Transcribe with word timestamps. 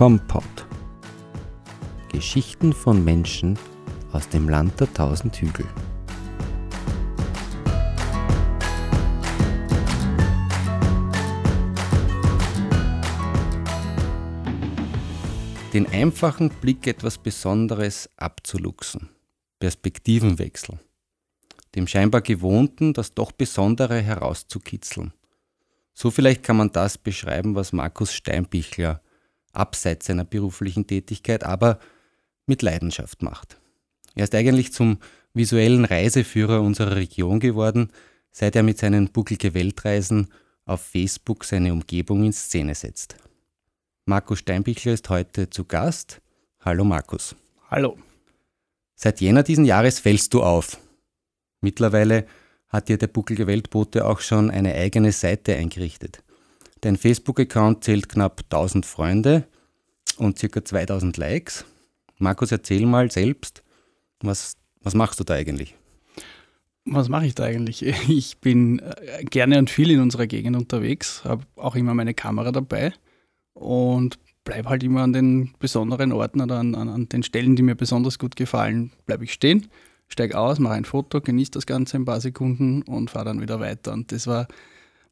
Kompott. 0.00 0.66
Geschichten 2.10 2.72
von 2.72 3.04
Menschen 3.04 3.58
aus 4.12 4.30
dem 4.30 4.48
Land 4.48 4.80
der 4.80 4.90
tausend 4.94 5.36
Hügel. 5.36 5.66
Den 15.74 15.86
einfachen 15.92 16.48
Blick 16.48 16.86
etwas 16.86 17.18
Besonderes 17.18 18.08
abzuluxen. 18.16 19.10
Perspektivenwechsel. 19.58 20.78
Dem 21.74 21.86
scheinbar 21.86 22.22
Gewohnten 22.22 22.94
das 22.94 23.12
doch 23.12 23.32
Besondere 23.32 24.00
herauszukitzeln. 24.00 25.12
So 25.92 26.10
vielleicht 26.10 26.42
kann 26.42 26.56
man 26.56 26.72
das 26.72 26.96
beschreiben, 26.96 27.54
was 27.54 27.74
Markus 27.74 28.14
Steinbichler 28.14 29.02
abseits 29.52 30.06
seiner 30.06 30.24
beruflichen 30.24 30.86
Tätigkeit, 30.86 31.44
aber 31.44 31.78
mit 32.46 32.62
Leidenschaft 32.62 33.22
macht. 33.22 33.58
Er 34.14 34.24
ist 34.24 34.34
eigentlich 34.34 34.72
zum 34.72 34.98
visuellen 35.34 35.84
Reiseführer 35.84 36.60
unserer 36.60 36.96
Region 36.96 37.40
geworden, 37.40 37.90
seit 38.32 38.56
er 38.56 38.62
mit 38.62 38.78
seinen 38.78 39.08
buckelige 39.08 39.54
Weltreisen 39.54 40.28
auf 40.64 40.82
Facebook 40.82 41.44
seine 41.44 41.72
Umgebung 41.72 42.24
in 42.24 42.32
Szene 42.32 42.74
setzt. 42.74 43.16
Markus 44.04 44.40
Steinbichler 44.40 44.92
ist 44.92 45.08
heute 45.08 45.50
zu 45.50 45.64
Gast. 45.64 46.20
Hallo 46.60 46.84
Markus. 46.84 47.34
Hallo. 47.70 47.98
Seit 48.94 49.20
Jänner 49.20 49.42
diesen 49.42 49.64
Jahres 49.64 50.00
fällst 50.00 50.34
du 50.34 50.42
auf. 50.42 50.78
Mittlerweile 51.60 52.26
hat 52.68 52.88
dir 52.88 52.98
der 52.98 53.06
buckelige 53.08 53.46
Weltbote 53.46 54.06
auch 54.06 54.20
schon 54.20 54.50
eine 54.50 54.74
eigene 54.74 55.12
Seite 55.12 55.54
eingerichtet. 55.56 56.22
Dein 56.82 56.96
Facebook-Account 56.96 57.84
zählt 57.84 58.08
knapp 58.08 58.40
1000 58.44 58.86
Freunde 58.86 59.46
und 60.16 60.38
circa 60.38 60.64
2000 60.64 61.16
Likes. 61.16 61.64
Markus, 62.18 62.52
erzähl 62.52 62.86
mal 62.86 63.10
selbst, 63.10 63.62
was, 64.20 64.56
was 64.82 64.94
machst 64.94 65.20
du 65.20 65.24
da 65.24 65.34
eigentlich? 65.34 65.74
Was 66.86 67.08
mache 67.08 67.26
ich 67.26 67.34
da 67.34 67.44
eigentlich? 67.44 67.82
Ich 68.08 68.38
bin 68.38 68.78
äh, 68.78 69.24
gerne 69.24 69.58
und 69.58 69.70
viel 69.70 69.90
in 69.90 70.00
unserer 70.00 70.26
Gegend 70.26 70.56
unterwegs, 70.56 71.22
habe 71.24 71.44
auch 71.56 71.76
immer 71.76 71.94
meine 71.94 72.14
Kamera 72.14 72.50
dabei 72.50 72.92
und 73.52 74.18
bleibe 74.44 74.70
halt 74.70 74.82
immer 74.82 75.02
an 75.02 75.12
den 75.12 75.52
besonderen 75.58 76.12
Orten 76.12 76.40
oder 76.40 76.58
an, 76.58 76.74
an, 76.74 76.88
an 76.88 77.08
den 77.10 77.22
Stellen, 77.22 77.56
die 77.56 77.62
mir 77.62 77.74
besonders 77.74 78.18
gut 78.18 78.36
gefallen, 78.36 78.90
bleibe 79.04 79.24
ich 79.24 79.34
stehen, 79.34 79.68
steige 80.08 80.38
aus, 80.38 80.58
mache 80.58 80.74
ein 80.74 80.86
Foto, 80.86 81.20
genieße 81.20 81.50
das 81.52 81.66
Ganze 81.66 81.98
ein 81.98 82.06
paar 82.06 82.22
Sekunden 82.22 82.82
und 82.82 83.10
fahre 83.10 83.26
dann 83.26 83.42
wieder 83.42 83.60
weiter. 83.60 83.92
Und 83.92 84.12
das 84.12 84.26
war 84.26 84.48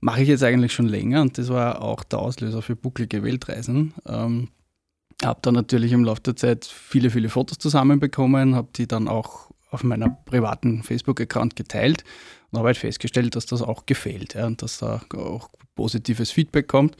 mache 0.00 0.22
ich 0.22 0.28
jetzt 0.28 0.42
eigentlich 0.42 0.72
schon 0.72 0.86
länger 0.86 1.22
und 1.22 1.38
das 1.38 1.48
war 1.48 1.82
auch 1.82 2.04
der 2.04 2.20
Auslöser 2.20 2.62
für 2.62 2.76
bucklige 2.76 3.22
Weltreisen. 3.22 3.94
Ähm, 4.06 4.48
habe 5.24 5.40
dann 5.42 5.54
natürlich 5.54 5.92
im 5.92 6.04
Laufe 6.04 6.22
der 6.22 6.36
Zeit 6.36 6.64
viele, 6.64 7.10
viele 7.10 7.28
Fotos 7.28 7.58
zusammenbekommen, 7.58 8.54
habe 8.54 8.68
die 8.74 8.86
dann 8.86 9.08
auch 9.08 9.50
auf 9.70 9.82
meiner 9.82 10.10
privaten 10.10 10.82
Facebook-Account 10.82 11.56
geteilt 11.56 12.04
und 12.50 12.58
habe 12.58 12.68
halt 12.68 12.78
festgestellt, 12.78 13.34
dass 13.36 13.46
das 13.46 13.62
auch 13.62 13.86
gefällt 13.86 14.34
ja, 14.34 14.46
und 14.46 14.62
dass 14.62 14.78
da 14.78 15.02
auch 15.14 15.50
positives 15.74 16.30
Feedback 16.30 16.68
kommt. 16.68 16.96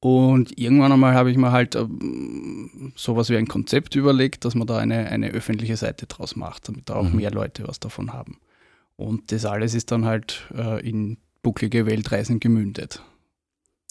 Und 0.00 0.58
irgendwann 0.58 0.90
einmal 0.90 1.14
habe 1.14 1.30
ich 1.30 1.36
mir 1.36 1.52
halt 1.52 1.76
ähm, 1.76 2.92
sowas 2.96 3.30
wie 3.30 3.36
ein 3.36 3.46
Konzept 3.46 3.94
überlegt, 3.94 4.44
dass 4.44 4.56
man 4.56 4.66
da 4.66 4.78
eine, 4.78 5.06
eine 5.08 5.28
öffentliche 5.28 5.76
Seite 5.76 6.06
draus 6.06 6.34
macht, 6.34 6.68
damit 6.68 6.90
da 6.90 6.94
auch 6.96 7.08
mhm. 7.08 7.16
mehr 7.16 7.30
Leute 7.30 7.68
was 7.68 7.78
davon 7.78 8.12
haben. 8.12 8.38
Und 8.96 9.30
das 9.30 9.44
alles 9.44 9.74
ist 9.74 9.92
dann 9.92 10.04
halt 10.04 10.48
äh, 10.56 10.84
in 10.84 11.18
bucklige 11.42 11.86
Weltreisen 11.86 12.40
gemündet. 12.40 13.02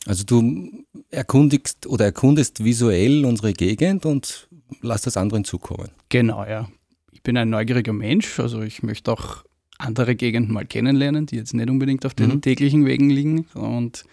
Also 0.06 0.24
du 0.24 0.86
erkundigst 1.10 1.86
oder 1.86 2.06
erkundest 2.06 2.64
visuell 2.64 3.26
unsere 3.26 3.54
Gegend 3.54 4.06
und 4.06 4.50
lass 4.82 5.04
das 5.04 5.18
anderen 5.18 5.44
zukommen. 5.44 5.90
Genau, 6.10 6.44
ja. 6.44 6.70
Ich 7.12 7.22
bin 7.22 7.38
ein 7.38 7.50
neugieriger 7.50 7.94
Mensch, 7.94 8.40
also 8.40 8.62
ich 8.62 8.82
möchte 8.82 9.12
auch 9.12 9.44
andere 9.78 10.16
Gegenden 10.16 10.54
mal 10.54 10.66
kennenlernen, 10.66 11.26
die 11.26 11.36
jetzt 11.36 11.54
nicht 11.54 11.70
unbedingt 11.70 12.06
auf 12.06 12.14
den 12.14 12.30
mhm. 12.30 12.42
täglichen 12.42 12.86
Wegen 12.86 13.10
liegen 13.10 13.46
und 13.54 14.06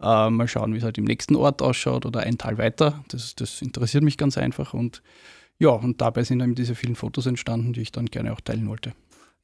äh, 0.00 0.30
mal 0.30 0.48
schauen, 0.48 0.72
wie 0.72 0.78
es 0.78 0.84
halt 0.84 0.98
im 0.98 1.04
nächsten 1.04 1.36
Ort 1.36 1.62
ausschaut 1.62 2.06
oder 2.06 2.20
ein 2.20 2.38
Tal 2.38 2.58
weiter. 2.58 3.04
Das, 3.08 3.34
das 3.34 3.60
interessiert 3.60 4.04
mich 4.04 4.16
ganz 4.16 4.38
einfach 4.38 4.72
und 4.72 5.02
ja, 5.58 5.70
und 5.70 6.00
dabei 6.00 6.24
sind 6.24 6.40
eben 6.40 6.54
diese 6.54 6.74
vielen 6.74 6.96
Fotos 6.96 7.26
entstanden, 7.26 7.72
die 7.72 7.82
ich 7.82 7.92
dann 7.92 8.06
gerne 8.06 8.32
auch 8.32 8.40
teilen 8.40 8.66
wollte. 8.68 8.92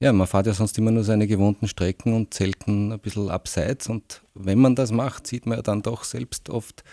Ja, 0.03 0.15
man 0.15 0.27
fährt 0.27 0.47
ja 0.47 0.55
sonst 0.55 0.79
immer 0.79 0.91
nur 0.91 1.05
seine 1.05 1.27
gewohnten 1.27 1.69
Strecken 1.69 2.15
und 2.15 2.33
selten 2.33 2.91
ein 2.91 2.99
bisschen 3.01 3.29
abseits. 3.29 3.87
Und 3.89 4.23
wenn 4.33 4.59
man 4.59 4.75
das 4.75 4.93
macht, 4.93 5.27
sieht 5.27 5.45
man 5.45 5.59
ja 5.59 5.63
dann 5.63 5.83
doch 5.83 6.05
selbst 6.05 6.49
oft 6.49 6.85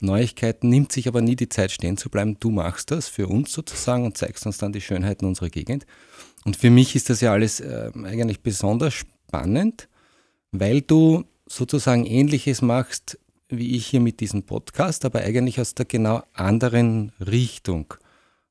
Neuigkeiten, 0.00 0.70
nimmt 0.70 0.90
sich 0.90 1.06
aber 1.06 1.20
nie 1.20 1.36
die 1.36 1.50
Zeit 1.50 1.70
stehen 1.70 1.98
zu 1.98 2.08
bleiben. 2.08 2.38
Du 2.40 2.50
machst 2.50 2.90
das 2.90 3.08
für 3.08 3.28
uns 3.28 3.52
sozusagen 3.52 4.06
und 4.06 4.16
zeigst 4.16 4.46
uns 4.46 4.56
dann 4.56 4.72
die 4.72 4.80
Schönheiten 4.80 5.26
unserer 5.26 5.50
Gegend. 5.50 5.86
Und 6.46 6.56
für 6.56 6.70
mich 6.70 6.96
ist 6.96 7.10
das 7.10 7.20
ja 7.20 7.32
alles 7.32 7.60
äh, 7.60 7.90
eigentlich 8.04 8.40
besonders 8.40 8.94
spannend, 8.94 9.88
weil 10.50 10.80
du 10.80 11.24
sozusagen 11.46 12.06
ähnliches 12.06 12.62
machst 12.62 13.18
wie 13.48 13.76
ich 13.76 13.86
hier 13.86 14.00
mit 14.00 14.20
diesem 14.20 14.42
Podcast, 14.42 15.04
aber 15.04 15.20
eigentlich 15.20 15.60
aus 15.60 15.74
der 15.74 15.86
genau 15.86 16.22
anderen 16.32 17.12
Richtung. 17.20 17.94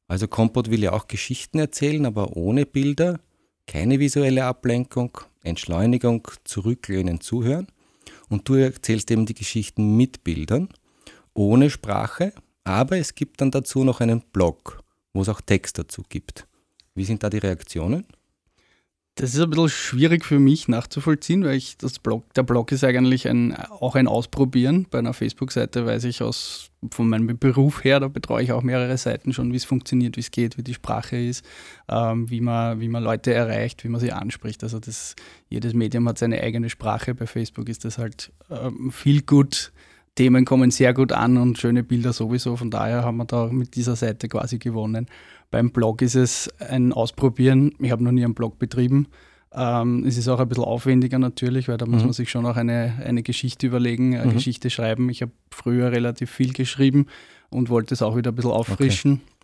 Also 0.08 0.28
Kompot 0.28 0.70
will 0.70 0.84
ja 0.84 0.94
auch 0.94 1.08
Geschichten 1.08 1.60
erzählen, 1.60 2.06
aber 2.06 2.38
ohne 2.38 2.66
Bilder 2.66 3.20
keine 3.68 4.00
visuelle 4.00 4.46
Ablenkung, 4.46 5.18
Entschleunigung, 5.44 6.28
zurücklehnen, 6.44 7.22
zuhören. 7.22 7.68
Und 8.30 8.48
du 8.50 8.56
erzählst 8.56 9.12
eben 9.12 9.26
die 9.26 9.34
Geschichten 9.34 9.96
mit 9.98 10.24
Bildern, 10.24 10.70
ohne 11.34 11.70
Sprache, 11.70 12.34
aber 12.64 12.98
es 12.98 13.16
gibt 13.16 13.42
dann 13.42 13.52
dazu 13.52 13.84
noch 13.84 14.02
einen 14.02 14.22
Blog, 14.22 14.82
wo 15.14 15.22
es 15.22 15.30
auch 15.30 15.42
Text 15.42 15.78
dazu 15.78 16.04
gibt. 16.08 16.48
Wie 16.96 17.06
sind 17.06 17.24
da 17.24 17.30
die 17.30 17.38
Reaktionen? 17.38 18.06
Das 19.18 19.34
ist 19.34 19.40
ein 19.40 19.50
bisschen 19.50 19.70
schwierig 19.70 20.26
für 20.26 20.40
mich 20.40 20.68
nachzuvollziehen, 20.68 21.46
weil 21.46 21.56
ich 21.56 21.78
das 21.78 22.00
Blog, 22.00 22.34
der 22.34 22.44
Blog 22.44 22.74
ist 22.74 22.84
eigentlich 22.84 23.30
ein, 23.30 23.56
auch 23.56 23.96
ein 23.96 24.10
Ausprobieren. 24.10 24.88
Bei 24.92 25.00
einer 25.00 25.14
Facebook-Seite 25.14 25.86
weiß 25.86 26.04
ich 26.04 26.22
aus, 26.22 26.70
von 26.92 27.08
meinem 27.08 27.40
Beruf 27.40 27.86
her, 27.86 28.02
da 28.02 28.10
betreue 28.10 28.44
ich 28.44 28.52
auch 28.52 28.62
mehrere 28.62 28.98
Seiten 28.98 29.32
schon, 29.32 29.54
wie 29.54 29.56
es 29.56 29.64
funktioniert, 29.64 30.18
wie 30.18 30.20
es 30.20 30.32
geht, 30.32 30.58
wie 30.58 30.64
die 30.64 30.74
Sprache 30.74 31.16
ist, 31.16 31.46
ähm, 31.88 32.30
wie, 32.30 32.42
man, 32.42 32.82
wie 32.82 32.90
man 32.90 33.04
Leute 33.04 33.34
erreicht, 33.34 33.86
wie 33.86 33.88
man 33.88 34.02
sie 34.02 34.12
anspricht. 34.12 34.62
Also 34.64 34.80
das, 34.80 35.16
jedes 35.48 35.74
Medium 35.74 36.10
hat 36.10 36.18
seine 36.18 36.42
eigene 36.42 36.70
Sprache. 36.70 37.16
Bei 37.16 37.26
Facebook 37.26 37.70
ist 37.70 37.86
das 37.86 37.98
halt 37.98 38.34
ähm, 38.52 38.92
viel 38.92 39.22
gut. 39.22 39.72
Themen 40.16 40.46
kommen 40.46 40.72
sehr 40.72 40.94
gut 40.94 41.12
an 41.12 41.38
und 41.38 41.58
schöne 41.58 41.84
Bilder 41.84 42.14
sowieso. 42.14 42.56
Von 42.56 42.72
daher 42.72 43.04
haben 43.04 43.18
wir 43.18 43.26
da 43.26 43.48
mit 43.48 43.76
dieser 43.76 43.96
Seite 43.96 44.28
quasi 44.30 44.58
gewonnen. 44.58 45.08
Beim 45.52 45.72
Blog 45.72 46.02
ist 46.02 46.16
es 46.16 46.50
ein 46.60 46.94
Ausprobieren. 46.94 47.74
Ich 47.80 47.92
habe 47.92 48.04
noch 48.04 48.12
nie 48.12 48.24
einen 48.24 48.34
Blog 48.34 48.58
betrieben. 48.58 49.08
Ähm, 49.54 50.06
es 50.06 50.18
ist 50.18 50.28
auch 50.28 50.40
ein 50.40 50.48
bisschen 50.48 50.64
aufwendiger 50.64 51.20
natürlich, 51.20 51.68
weil 51.68 51.78
da 51.78 51.86
muss 51.86 52.02
mhm. 52.02 52.08
man 52.08 52.14
sich 52.14 52.30
schon 52.30 52.46
auch 52.46 52.56
eine, 52.56 52.94
eine 53.06 53.24
Geschichte 53.24 53.68
überlegen, 53.68 54.16
eine 54.18 54.32
mhm. 54.32 54.36
Geschichte 54.36 54.70
schreiben. 54.70 55.10
Ich 55.10 55.22
habe 55.22 55.32
früher 55.52 55.92
relativ 55.92 56.32
viel 56.32 56.54
geschrieben 56.54 57.08
und 57.50 57.70
wollte 57.70 57.94
es 57.94 58.02
auch 58.02 58.16
wieder 58.16 58.32
ein 58.32 58.36
bisschen 58.36 58.52
auffrischen. 58.52 59.14
Okay 59.14 59.36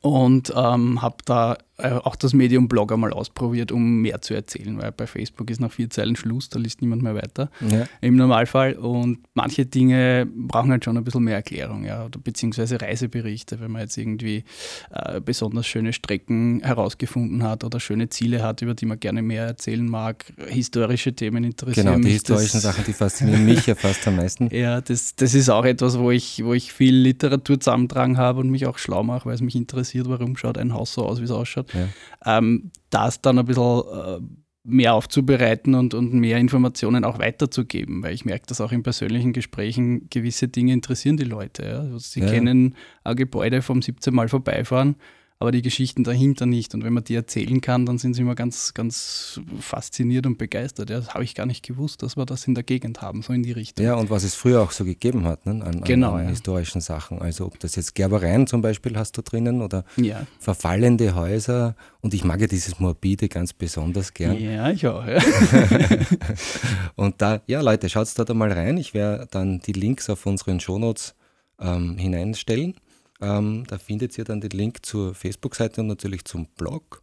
und 0.00 0.52
ähm, 0.56 1.02
habe 1.02 1.16
da 1.24 1.56
auch 1.82 2.16
das 2.16 2.32
Medium 2.32 2.68
Blog 2.68 2.92
einmal 2.92 3.12
ausprobiert, 3.12 3.72
um 3.72 4.00
mehr 4.00 4.20
zu 4.20 4.34
erzählen, 4.34 4.80
weil 4.80 4.92
bei 4.92 5.06
Facebook 5.06 5.50
ist 5.50 5.60
nach 5.60 5.72
vier 5.72 5.90
Zeilen 5.90 6.16
Schluss, 6.16 6.48
da 6.48 6.58
liest 6.58 6.80
niemand 6.80 7.02
mehr 7.02 7.14
weiter 7.14 7.50
ja. 7.60 7.86
im 8.00 8.16
Normalfall 8.16 8.74
und 8.74 9.18
manche 9.34 9.66
Dinge 9.66 10.26
brauchen 10.34 10.70
halt 10.70 10.84
schon 10.84 10.96
ein 10.96 11.04
bisschen 11.04 11.24
mehr 11.24 11.36
Erklärung, 11.36 11.84
ja, 11.84 12.04
oder 12.04 12.18
beziehungsweise 12.18 12.80
Reiseberichte, 12.80 13.60
wenn 13.60 13.70
man 13.70 13.82
jetzt 13.82 13.96
irgendwie 13.96 14.44
äh, 14.90 15.20
besonders 15.20 15.66
schöne 15.66 15.92
Strecken 15.92 16.60
herausgefunden 16.62 17.42
hat 17.42 17.64
oder 17.64 17.80
schöne 17.80 18.08
Ziele 18.08 18.42
hat, 18.42 18.62
über 18.62 18.74
die 18.74 18.86
man 18.86 19.00
gerne 19.00 19.22
mehr 19.22 19.44
erzählen 19.46 19.86
mag, 19.86 20.32
historische 20.48 21.14
Themen 21.14 21.44
interessieren 21.44 21.86
Genau, 21.86 21.96
die 21.96 22.04
mich, 22.04 22.12
historischen 22.14 22.60
das, 22.60 22.62
Sachen, 22.62 22.84
die 22.84 22.92
faszinieren 22.92 23.44
mich 23.44 23.66
ja 23.66 23.74
fast 23.74 24.06
am 24.06 24.16
meisten. 24.16 24.48
Ja, 24.62 24.80
das, 24.80 25.16
das 25.16 25.34
ist 25.34 25.48
auch 25.48 25.64
etwas, 25.64 25.98
wo 25.98 26.10
ich, 26.10 26.44
wo 26.44 26.52
ich 26.52 26.72
viel 26.72 26.94
Literatur 26.94 27.58
zusammentragen 27.58 28.18
habe 28.18 28.40
und 28.40 28.50
mich 28.50 28.66
auch 28.66 28.78
schlau 28.78 29.02
mache, 29.02 29.26
weil 29.26 29.34
es 29.34 29.40
mich 29.40 29.56
interessiert, 29.56 30.08
warum 30.08 30.36
schaut 30.36 30.58
ein 30.58 30.74
Haus 30.74 30.92
so 30.92 31.04
aus, 31.04 31.20
wie 31.20 31.24
es 31.24 31.30
ausschaut 31.30 31.71
ja. 31.72 32.38
ähm, 32.38 32.70
das 32.90 33.20
dann 33.20 33.38
ein 33.38 33.46
bisschen 33.46 33.82
äh, 33.92 34.20
mehr 34.64 34.94
aufzubereiten 34.94 35.74
und, 35.74 35.94
und 35.94 36.12
mehr 36.12 36.38
Informationen 36.38 37.04
auch 37.04 37.18
weiterzugeben, 37.18 38.02
weil 38.02 38.14
ich 38.14 38.24
merke, 38.24 38.46
dass 38.46 38.60
auch 38.60 38.72
in 38.72 38.82
persönlichen 38.82 39.32
Gesprächen 39.32 40.08
gewisse 40.08 40.48
Dinge 40.48 40.72
interessieren 40.72 41.16
die 41.16 41.24
Leute. 41.24 41.64
Ja. 41.64 41.78
Also 41.80 41.98
sie 41.98 42.20
ja. 42.20 42.30
kennen 42.30 42.76
ein 43.02 43.16
Gebäude 43.16 43.62
vom 43.62 43.82
17 43.82 44.14
Mal 44.14 44.28
vorbeifahren 44.28 44.96
aber 45.42 45.50
die 45.50 45.62
Geschichten 45.62 46.04
dahinter 46.04 46.46
nicht. 46.46 46.72
Und 46.72 46.84
wenn 46.84 46.92
man 46.92 47.02
die 47.02 47.16
erzählen 47.16 47.60
kann, 47.60 47.84
dann 47.84 47.98
sind 47.98 48.14
sie 48.14 48.22
immer 48.22 48.36
ganz, 48.36 48.74
ganz 48.74 49.40
fasziniert 49.58 50.24
und 50.24 50.38
begeistert. 50.38 50.88
Ja, 50.88 51.00
das 51.00 51.14
habe 51.14 51.24
ich 51.24 51.34
gar 51.34 51.46
nicht 51.46 51.66
gewusst, 51.66 52.04
dass 52.04 52.16
wir 52.16 52.24
das 52.26 52.46
in 52.46 52.54
der 52.54 52.62
Gegend 52.62 53.02
haben, 53.02 53.22
so 53.22 53.32
in 53.32 53.42
die 53.42 53.50
Richtung. 53.50 53.84
Ja, 53.84 53.96
und 53.96 54.08
was 54.08 54.22
es 54.22 54.36
früher 54.36 54.62
auch 54.62 54.70
so 54.70 54.84
gegeben 54.84 55.24
hat, 55.24 55.44
ne? 55.44 55.60
an, 55.64 55.80
genau, 55.80 56.12
an 56.12 56.22
ja. 56.22 56.30
historischen 56.30 56.80
Sachen. 56.80 57.20
Also 57.20 57.46
ob 57.46 57.58
das 57.58 57.74
jetzt 57.74 57.96
Gerbereien 57.96 58.46
zum 58.46 58.62
Beispiel 58.62 58.96
hast 58.96 59.16
du 59.18 59.22
drinnen 59.22 59.62
oder 59.62 59.84
ja. 59.96 60.24
verfallende 60.38 61.16
Häuser. 61.16 61.74
Und 62.02 62.14
ich 62.14 62.22
mag 62.22 62.40
ja 62.40 62.46
dieses 62.46 62.78
Morbide 62.78 63.28
ganz 63.28 63.52
besonders 63.52 64.14
gern. 64.14 64.38
Ja, 64.38 64.70
ich 64.70 64.86
auch. 64.86 65.04
Ja. 65.04 65.18
und 66.94 67.20
da, 67.20 67.40
ja 67.48 67.62
Leute, 67.62 67.88
schaut 67.88 68.16
da 68.16 68.32
mal 68.32 68.52
rein. 68.52 68.76
Ich 68.76 68.94
werde 68.94 69.26
dann 69.28 69.58
die 69.58 69.72
Links 69.72 70.08
auf 70.08 70.24
unseren 70.24 70.60
Shownotes 70.60 71.16
ähm, 71.60 71.98
hineinstellen. 71.98 72.76
Ähm, 73.22 73.64
da 73.68 73.78
findet 73.78 74.18
ihr 74.18 74.24
dann 74.24 74.40
den 74.40 74.50
Link 74.50 74.84
zur 74.84 75.14
Facebook-Seite 75.14 75.80
und 75.80 75.86
natürlich 75.86 76.24
zum 76.24 76.46
Blog. 76.56 77.02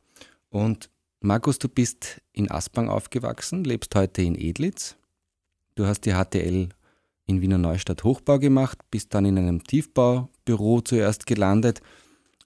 Und 0.50 0.89
Markus, 1.21 1.60
du 1.60 1.69
bist 1.69 2.21
in 2.33 2.51
Aspang 2.51 2.89
aufgewachsen, 2.89 3.63
lebst 3.63 3.95
heute 3.95 4.21
in 4.21 4.36
Edlitz. 4.36 4.98
Du 5.75 5.86
hast 5.86 6.01
die 6.01 6.13
HTL 6.13 6.69
in 7.25 7.42
Wiener 7.42 7.57
Neustadt 7.57 8.04
Hochbau 8.04 8.38
gemacht, 8.38 8.80
bist 8.92 9.13
dann 9.13 9.25
in 9.25 9.38
einem 9.38 9.63
Tiefbaubüro 9.63 10.81
zuerst 10.81 11.25
gelandet, 11.25 11.81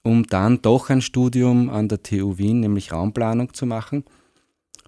um 0.02 0.24
dann 0.24 0.62
doch 0.62 0.88
ein 0.88 1.02
Studium 1.02 1.68
an 1.68 1.88
der 1.88 2.02
TU 2.02 2.38
Wien, 2.38 2.60
nämlich 2.60 2.92
Raumplanung 2.92 3.54
zu 3.54 3.66
machen. 3.66 4.04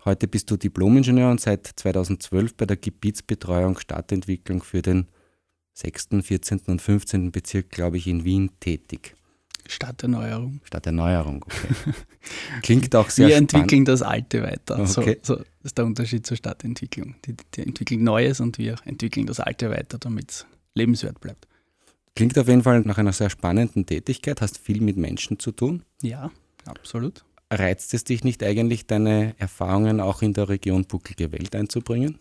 Heute 0.04 0.28
bist 0.28 0.48
du 0.52 0.56
Diplomingenieur 0.56 1.30
und 1.32 1.40
seit 1.40 1.66
2012 1.66 2.54
bei 2.54 2.66
der 2.66 2.76
Gebietsbetreuung 2.76 3.78
Stadtentwicklung 3.78 4.62
für 4.62 4.82
den 4.82 5.08
6., 5.76 6.08
14. 6.22 6.60
und 6.68 6.80
15. 6.80 7.32
Bezirk, 7.32 7.68
glaube 7.70 7.98
ich, 7.98 8.06
in 8.06 8.24
Wien 8.24 8.50
tätig. 8.60 9.14
Stadterneuerung. 9.68 10.60
Stadterneuerung, 10.64 11.42
okay. 11.42 11.74
Klingt 12.62 12.94
auch 12.94 13.10
sehr 13.10 13.28
Wir 13.28 13.34
spannend. 13.34 13.52
entwickeln 13.54 13.84
das 13.84 14.00
Alte 14.00 14.42
weiter. 14.42 14.78
Okay. 14.78 15.18
So, 15.22 15.36
so 15.36 15.44
ist 15.64 15.76
der 15.76 15.84
Unterschied 15.84 16.26
zur 16.26 16.36
Stadtentwicklung. 16.36 17.16
Die, 17.26 17.34
die 17.54 17.62
entwickeln 17.62 18.02
Neues 18.04 18.40
und 18.40 18.58
wir 18.58 18.76
entwickeln 18.84 19.26
das 19.26 19.40
Alte 19.40 19.68
weiter, 19.68 19.98
damit 19.98 20.30
es 20.30 20.46
lebenswert 20.74 21.20
bleibt. 21.20 21.46
Klingt 22.14 22.38
auf 22.38 22.48
jeden 22.48 22.62
Fall 22.62 22.80
nach 22.80 22.96
einer 22.96 23.12
sehr 23.12 23.28
spannenden 23.28 23.84
Tätigkeit, 23.84 24.40
hast 24.40 24.56
viel 24.56 24.80
mit 24.80 24.96
Menschen 24.96 25.38
zu 25.38 25.52
tun. 25.52 25.82
Ja, 26.00 26.30
absolut. 26.64 27.24
Reizt 27.50 27.92
es 27.92 28.04
dich 28.04 28.24
nicht 28.24 28.42
eigentlich, 28.42 28.86
deine 28.86 29.34
Erfahrungen 29.38 30.00
auch 30.00 30.22
in 30.22 30.32
der 30.32 30.48
Region 30.48 30.86
Buckelige 30.86 31.32
Welt 31.32 31.54
einzubringen? 31.54 32.18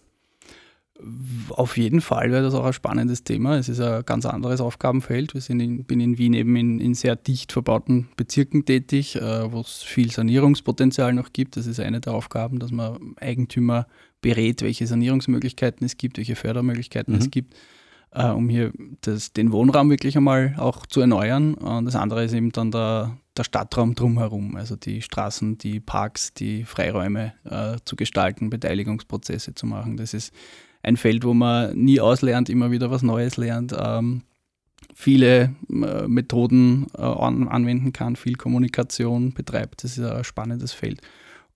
Auf 1.49 1.75
jeden 1.75 1.99
Fall 1.99 2.31
wäre 2.31 2.43
das 2.43 2.53
auch 2.53 2.63
ein 2.63 2.71
spannendes 2.71 3.25
Thema. 3.25 3.57
Es 3.57 3.67
ist 3.67 3.81
ein 3.81 4.03
ganz 4.05 4.25
anderes 4.25 4.61
Aufgabenfeld. 4.61 5.33
Wir 5.33 5.41
sind 5.41 5.59
in, 5.59 5.83
bin 5.83 5.99
in 5.99 6.17
Wien 6.17 6.33
eben 6.33 6.55
in, 6.55 6.79
in 6.79 6.93
sehr 6.93 7.17
dicht 7.17 7.51
verbauten 7.51 8.07
Bezirken 8.15 8.63
tätig, 8.63 9.17
äh, 9.17 9.51
wo 9.51 9.59
es 9.59 9.83
viel 9.83 10.09
Sanierungspotenzial 10.09 11.11
noch 11.11 11.33
gibt. 11.33 11.57
Das 11.57 11.67
ist 11.67 11.81
eine 11.81 11.99
der 11.99 12.13
Aufgaben, 12.13 12.59
dass 12.59 12.71
man 12.71 13.15
Eigentümer 13.19 13.87
berät, 14.21 14.61
welche 14.61 14.87
Sanierungsmöglichkeiten 14.87 15.85
es 15.85 15.97
gibt, 15.97 16.17
welche 16.17 16.37
Fördermöglichkeiten 16.37 17.13
Mhm. 17.13 17.19
es 17.19 17.29
gibt, 17.29 17.55
äh, 18.11 18.29
um 18.29 18.47
hier 18.47 18.71
das, 19.01 19.33
den 19.33 19.51
Wohnraum 19.51 19.89
wirklich 19.89 20.15
einmal 20.15 20.55
auch 20.57 20.85
zu 20.85 21.01
erneuern. 21.01 21.55
Und 21.55 21.85
das 21.85 21.95
andere 21.95 22.23
ist 22.23 22.33
eben 22.33 22.53
dann 22.53 22.71
der, 22.71 23.17
der 23.35 23.43
Stadtraum 23.43 23.95
drumherum, 23.95 24.55
also 24.55 24.77
die 24.77 25.01
Straßen, 25.01 25.57
die 25.57 25.81
Parks, 25.81 26.33
die 26.33 26.63
Freiräume 26.63 27.33
äh, 27.43 27.77
zu 27.83 27.97
gestalten, 27.97 28.49
Beteiligungsprozesse 28.49 29.55
zu 29.55 29.65
machen. 29.65 29.97
Das 29.97 30.13
ist 30.13 30.33
ein 30.85 30.97
Feld, 30.97 31.23
wo 31.23 31.33
man 31.33 31.75
nie 31.75 31.99
auslernt, 31.99 32.49
immer 32.49 32.71
wieder 32.71 32.91
was 32.91 33.01
Neues 33.01 33.37
lernt, 33.37 33.75
ähm, 33.77 34.21
viele 34.93 35.55
äh, 35.69 36.07
Methoden 36.07 36.87
äh, 36.97 37.01
an, 37.01 37.47
anwenden 37.47 37.91
kann, 37.91 38.15
viel 38.15 38.35
Kommunikation 38.35 39.33
betreibt. 39.33 39.83
Das 39.83 39.97
ist 39.97 40.05
ein 40.05 40.23
spannendes 40.23 40.73
Feld. 40.73 41.01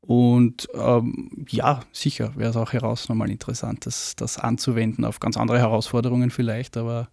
Und 0.02 0.68
ähm, 0.74 1.46
ja, 1.50 1.81
sicher 1.92 2.34
wäre 2.36 2.50
es 2.50 2.56
auch 2.56 2.74
heraus 2.74 3.10
nochmal 3.10 3.30
interessant, 3.30 3.86
das, 3.86 4.16
das 4.16 4.40
anzuwenden 4.40 5.06
auf 5.06 5.20
ganz 5.20 5.38
andere 5.38 5.60
Herausforderungen 5.60 6.32
vielleicht, 6.32 6.78
aber 6.78 7.10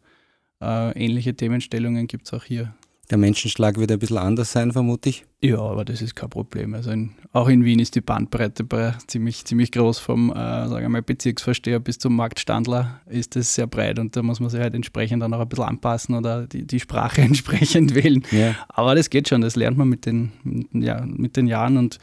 äh, 0.63 0.93
ähnliche 0.93 1.35
Themenstellungen 1.35 2.07
gibt 2.07 2.27
es 2.27 2.33
auch 2.33 2.45
hier. 2.45 2.75
Der 3.11 3.19
Menschenschlag 3.19 3.79
wird 3.79 3.93
ein 3.93 4.01
bisschen 4.01 4.19
anders 4.19 4.51
sein, 4.51 4.73
vermute 4.73 5.11
ich. 5.11 5.25
Ja, 5.41 5.61
aber 5.61 5.85
das 5.85 6.03
ist 6.03 6.17
kein 6.17 6.29
Problem. 6.29 6.75
Also 6.75 6.91
in, 6.91 7.13
auch 7.33 7.49
in 7.49 7.65
Wien 7.65 7.79
ist 7.79 7.95
die 7.95 8.01
Bandbreite 8.01 8.65
bei 8.65 8.95
ziemlich, 9.07 9.45
ziemlich 9.45 9.71
groß, 9.71 10.01
vom 10.01 10.31
äh, 10.31 10.35
sagen 10.35 10.83
wir 10.83 10.89
mal, 10.89 11.03
Bezirksvorsteher 11.03 11.79
bis 11.79 11.99
zum 11.99 12.17
Marktstandler 12.17 13.01
ist 13.07 13.37
das 13.37 13.55
sehr 13.55 13.69
breit 13.69 14.01
und 14.01 14.17
da 14.17 14.23
muss 14.23 14.41
man 14.41 14.51
sich 14.51 14.61
halt 14.61 14.75
entsprechend 14.75 15.23
dann 15.23 15.33
auch 15.35 15.41
ein 15.41 15.49
bisschen 15.49 15.67
anpassen 15.67 16.17
oder 16.17 16.49
die, 16.49 16.67
die 16.67 16.81
Sprache 16.81 17.21
entsprechend 17.23 17.95
wählen. 17.95 18.25
Ja. 18.33 18.57
Aber 18.69 18.97
das 18.97 19.09
geht 19.09 19.29
schon, 19.29 19.41
das 19.41 19.55
lernt 19.55 19.79
man 19.79 19.89
mit 19.89 20.05
den, 20.05 20.33
mit, 20.43 20.67
ja, 20.73 21.05
mit 21.07 21.37
den 21.37 21.47
Jahren 21.47 21.77
und 21.77 21.99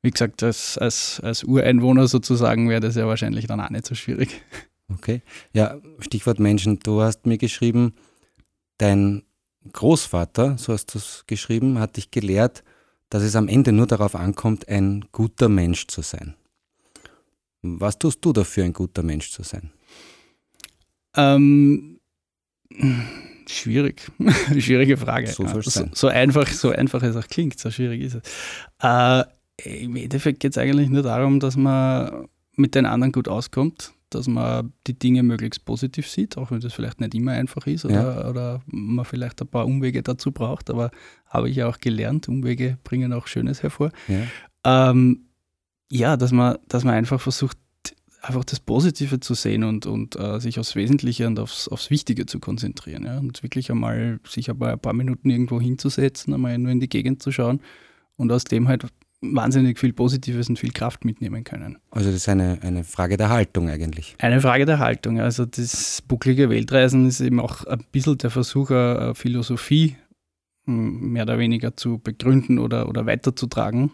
wie 0.00 0.10
gesagt, 0.10 0.42
als, 0.42 0.78
als, 0.78 1.20
als 1.20 1.44
Ureinwohner 1.44 2.08
sozusagen 2.08 2.68
wäre 2.68 2.80
das 2.80 2.96
ja 2.96 3.06
wahrscheinlich 3.06 3.46
dann 3.46 3.60
auch 3.60 3.70
nicht 3.70 3.86
so 3.86 3.94
schwierig. 3.94 4.42
Okay. 4.92 5.22
Ja, 5.54 5.78
Stichwort 6.00 6.40
Menschen. 6.40 6.78
Du 6.80 7.00
hast 7.02 7.24
mir 7.24 7.38
geschrieben, 7.38 7.94
dein 8.78 9.22
Großvater, 9.70 10.58
so 10.58 10.72
hast 10.72 10.94
du 10.94 10.98
es 10.98 11.24
geschrieben, 11.26 11.78
hat 11.78 11.96
dich 11.96 12.10
gelehrt, 12.10 12.64
dass 13.10 13.22
es 13.22 13.36
am 13.36 13.48
Ende 13.48 13.72
nur 13.72 13.86
darauf 13.86 14.14
ankommt, 14.14 14.68
ein 14.68 15.04
guter 15.12 15.48
Mensch 15.48 15.86
zu 15.86 16.02
sein. 16.02 16.34
Was 17.62 17.98
tust 17.98 18.24
du 18.24 18.32
dafür, 18.32 18.64
ein 18.64 18.72
guter 18.72 19.02
Mensch 19.02 19.30
zu 19.30 19.42
sein? 19.42 19.70
Ähm, 21.14 22.00
schwierig. 23.46 24.10
Schwierige 24.58 24.96
Frage. 24.96 25.28
So 25.28 25.46
soll's 25.46 25.72
so, 25.72 25.86
so 25.92 26.08
einfach, 26.08 26.48
so 26.48 26.70
einfach 26.70 27.02
es 27.02 27.16
auch 27.16 27.28
klingt, 27.28 27.58
so 27.58 27.70
schwierig 27.70 28.02
ist 28.02 28.14
es. 28.14 28.22
Äh, 28.82 29.84
Im 29.84 29.94
Endeffekt 29.96 30.40
geht 30.40 30.52
es 30.52 30.58
eigentlich 30.58 30.88
nur 30.88 31.02
darum, 31.02 31.38
dass 31.38 31.56
man 31.56 32.28
mit 32.56 32.74
den 32.74 32.86
anderen 32.86 33.12
gut 33.12 33.28
auskommt, 33.28 33.92
dass 34.14 34.28
man 34.28 34.72
die 34.86 34.98
Dinge 34.98 35.22
möglichst 35.22 35.64
positiv 35.64 36.08
sieht, 36.08 36.36
auch 36.36 36.50
wenn 36.50 36.60
das 36.60 36.72
vielleicht 36.72 37.00
nicht 37.00 37.14
immer 37.14 37.32
einfach 37.32 37.66
ist 37.66 37.84
oder, 37.84 38.28
oder 38.28 38.62
man 38.66 39.04
vielleicht 39.04 39.40
ein 39.40 39.48
paar 39.48 39.66
Umwege 39.66 40.02
dazu 40.02 40.32
braucht, 40.32 40.70
aber 40.70 40.90
habe 41.26 41.50
ich 41.50 41.56
ja 41.56 41.68
auch 41.68 41.78
gelernt, 41.78 42.28
Umwege 42.28 42.78
bringen 42.84 43.12
auch 43.12 43.26
Schönes 43.26 43.62
hervor. 43.62 43.90
Ja. 44.08 44.90
Ähm, 44.90 45.26
ja, 45.90 46.16
dass 46.16 46.32
man, 46.32 46.58
dass 46.68 46.84
man 46.84 46.94
einfach 46.94 47.20
versucht, 47.20 47.58
einfach 48.22 48.44
das 48.44 48.60
Positive 48.60 49.20
zu 49.20 49.34
sehen 49.34 49.64
und, 49.64 49.84
und 49.86 50.16
äh, 50.16 50.38
sich 50.40 50.58
aufs 50.58 50.76
Wesentliche 50.76 51.26
und 51.26 51.38
aufs, 51.38 51.68
aufs 51.68 51.90
Wichtige 51.90 52.24
zu 52.24 52.38
konzentrieren. 52.38 53.04
Ja? 53.04 53.18
Und 53.18 53.42
wirklich 53.42 53.70
einmal 53.70 54.20
sich 54.26 54.48
aber 54.48 54.72
ein 54.72 54.78
paar 54.78 54.94
Minuten 54.94 55.28
irgendwo 55.28 55.60
hinzusetzen, 55.60 56.32
einmal 56.32 56.56
nur 56.56 56.70
in 56.70 56.80
die 56.80 56.88
Gegend 56.88 57.22
zu 57.22 57.32
schauen 57.32 57.60
und 58.16 58.30
aus 58.30 58.44
dem 58.44 58.68
halt 58.68 58.86
wahnsinnig 59.22 59.78
viel 59.78 59.92
Positives 59.92 60.48
und 60.48 60.58
viel 60.58 60.72
Kraft 60.72 61.04
mitnehmen 61.04 61.44
können. 61.44 61.78
Also 61.90 62.08
das 62.08 62.16
ist 62.16 62.28
eine, 62.28 62.58
eine 62.62 62.82
Frage 62.84 63.16
der 63.16 63.30
Haltung 63.30 63.68
eigentlich. 63.68 64.16
Eine 64.18 64.40
Frage 64.40 64.66
der 64.66 64.80
Haltung. 64.80 65.20
Also 65.20 65.46
das 65.46 66.02
bucklige 66.06 66.50
Weltreisen 66.50 67.06
ist 67.06 67.20
eben 67.20 67.38
auch 67.40 67.64
ein 67.64 67.84
bisschen 67.92 68.18
der 68.18 68.30
Versuch, 68.30 68.70
eine 68.70 69.14
Philosophie 69.14 69.96
m, 70.66 71.12
mehr 71.12 71.22
oder 71.22 71.38
weniger 71.38 71.76
zu 71.76 71.98
begründen 71.98 72.58
oder, 72.58 72.88
oder 72.88 73.06
weiterzutragen. 73.06 73.92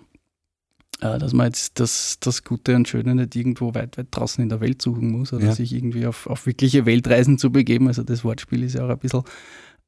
Äh, 1.00 1.18
Dass 1.18 1.34
man 1.34 1.46
jetzt 1.46 1.78
das, 1.78 2.16
das 2.20 2.42
Gute 2.42 2.74
und 2.74 2.88
Schöne 2.88 3.14
nicht 3.14 3.36
irgendwo 3.36 3.74
weit, 3.74 3.98
weit 3.98 4.08
draußen 4.10 4.42
in 4.42 4.48
der 4.48 4.60
Welt 4.62 4.80
suchen 4.80 5.10
muss 5.12 5.32
oder 5.34 5.44
Ja. 5.46 5.54
sich 5.54 5.72
irgendwie 5.74 6.06
auf, 6.06 6.26
auf 6.26 6.46
wirkliche 6.46 6.86
Weltreisen 6.86 7.36
zu 7.38 7.52
begeben. 7.52 7.86
Also 7.88 8.02
das 8.02 8.24
Wortspiel 8.24 8.62
ist 8.64 8.74
ja 8.74 8.84
auch 8.86 8.90
ein 8.90 8.98
bisschen 8.98 9.22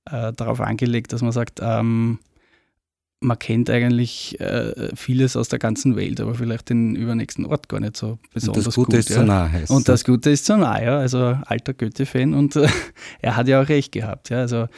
äh, 0.04 0.32
darauf 0.35 0.61
angelegt, 0.61 1.12
dass 1.14 1.23
man 1.23 1.32
sagt, 1.32 1.61
ähm, 1.62 2.18
man 3.20 3.38
kennt 3.38 3.68
eigentlich 3.68 4.40
äh, 4.40 4.94
vieles 4.96 5.36
aus 5.36 5.48
der 5.48 5.58
ganzen 5.58 5.94
Welt, 5.94 6.20
aber 6.20 6.34
vielleicht 6.34 6.70
den 6.70 6.96
übernächsten 6.96 7.44
Ort 7.44 7.68
gar 7.68 7.80
nicht 7.80 7.96
so 7.96 8.12
Und 8.12 8.30
besonders 8.32 8.64
das 8.64 8.74
Gute 8.74 8.90
gut. 8.92 8.98
ist 9.00 9.10
ja. 9.10 9.16
so 9.16 9.22
nah 9.22 9.50
heißt 9.50 9.70
Und 9.70 9.88
das 9.88 10.04
Gute 10.04 10.30
ist 10.30 10.46
so 10.46 10.56
nah, 10.56 10.82
ja. 10.82 10.98
Also 10.98 11.38
alter 11.44 11.74
Goethe-Fan 11.74 12.32
und 12.34 12.56
äh, 12.56 12.66
er 13.20 13.36
hat 13.36 13.46
ja 13.46 13.62
auch 13.62 13.68
recht 13.68 13.92
gehabt. 13.92 14.30
Ja. 14.30 14.38
Also 14.38 14.68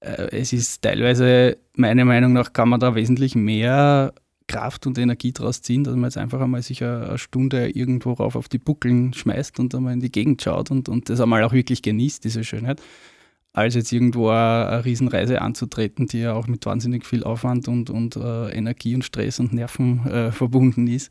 äh, 0.00 0.28
es 0.30 0.52
ist 0.52 0.82
teilweise, 0.82 1.58
meiner 1.74 2.04
Meinung 2.04 2.32
nach, 2.32 2.52
kann 2.52 2.68
man 2.68 2.78
da 2.78 2.94
wesentlich 2.94 3.34
mehr 3.34 4.14
Kraft 4.46 4.86
und 4.86 4.96
Energie 4.96 5.32
draus 5.32 5.60
ziehen, 5.60 5.84
dass 5.84 5.94
man 5.94 6.04
jetzt 6.04 6.18
einfach 6.18 6.40
einmal 6.40 6.62
sich 6.62 6.82
eine, 6.82 7.08
eine 7.08 7.18
Stunde 7.18 7.68
irgendwo 7.68 8.12
rauf 8.12 8.36
auf 8.36 8.48
die 8.48 8.58
Buckeln 8.58 9.12
schmeißt 9.12 9.58
und 9.58 9.74
einmal 9.74 9.92
in 9.92 10.00
die 10.00 10.12
Gegend 10.12 10.40
schaut 10.40 10.70
und, 10.70 10.88
und 10.88 11.10
das 11.10 11.20
einmal 11.20 11.42
auch 11.42 11.52
wirklich 11.52 11.82
genießt, 11.82 12.24
diese 12.24 12.44
Schönheit, 12.44 12.80
als 13.58 13.74
jetzt 13.74 13.92
irgendwo 13.92 14.28
eine, 14.28 14.84
Riesenreise 14.84 15.42
anzutreten, 15.42 16.06
die 16.06 16.20
ja 16.20 16.32
auch 16.32 16.46
mit 16.46 16.64
wahnsinnig 16.66 17.04
viel 17.04 17.24
Aufwand 17.24 17.68
und, 17.68 17.90
und 17.90 18.16
äh, 18.16 18.50
Energie 18.50 18.94
und 18.94 19.04
Stress 19.04 19.40
und 19.40 19.52
Nerven 19.52 20.06
äh, 20.06 20.32
verbunden 20.32 20.86
ist. 20.86 21.10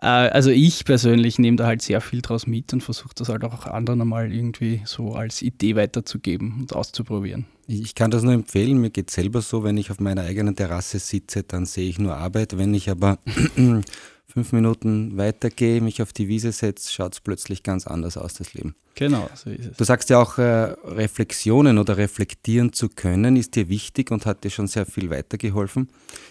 Äh, 0.00 0.06
also 0.06 0.50
ich 0.50 0.84
persönlich 0.84 1.38
nehme 1.38 1.56
da 1.56 1.66
halt 1.66 1.82
sehr 1.82 2.00
viel 2.00 2.22
draus 2.22 2.46
mit 2.46 2.72
und 2.72 2.82
versuche 2.82 3.14
das 3.14 3.28
halt 3.28 3.44
auch 3.44 3.66
anderen 3.66 4.00
einmal 4.00 4.32
irgendwie 4.32 4.82
so 4.84 5.14
als 5.14 5.42
Idee 5.42 5.76
weiterzugeben 5.76 6.58
und 6.60 6.74
auszuprobieren. 6.74 7.46
Ich 7.66 7.94
kann 7.94 8.10
das 8.10 8.22
nur 8.22 8.32
empfehlen, 8.32 8.80
mir 8.80 8.90
geht 8.90 9.10
selber 9.10 9.42
so, 9.42 9.62
wenn 9.62 9.76
ich 9.76 9.90
auf 9.90 10.00
meiner 10.00 10.22
eigenen 10.22 10.56
Terrasse 10.56 10.98
sitze, 10.98 11.44
dann 11.44 11.66
sehe 11.66 11.88
ich 11.88 11.98
nur 11.98 12.16
Arbeit. 12.16 12.58
Wenn 12.58 12.74
ich 12.74 12.90
aber 12.90 13.18
fünf 14.30 14.52
Minuten 14.52 15.16
weitergehe, 15.16 15.80
mich 15.80 16.00
auf 16.00 16.12
die 16.12 16.28
Wiese 16.28 16.52
setze, 16.52 16.90
schaut 16.92 17.14
es 17.14 17.20
plötzlich 17.20 17.62
ganz 17.62 17.86
anders 17.86 18.16
aus, 18.16 18.34
das 18.34 18.54
Leben. 18.54 18.74
Genau, 18.94 19.28
so 19.34 19.50
ist 19.50 19.66
es. 19.66 19.76
Du 19.76 19.84
sagst 19.84 20.10
ja 20.10 20.20
auch, 20.20 20.38
äh, 20.38 20.74
Reflexionen 20.84 21.78
oder 21.78 21.96
reflektieren 21.96 22.72
zu 22.72 22.88
können, 22.88 23.36
ist 23.36 23.56
dir 23.56 23.68
wichtig 23.68 24.10
und 24.10 24.26
hat 24.26 24.44
dir 24.44 24.50
schon 24.50 24.66
sehr 24.66 24.86
viel 24.86 25.10
weitergeholfen. 25.10 25.88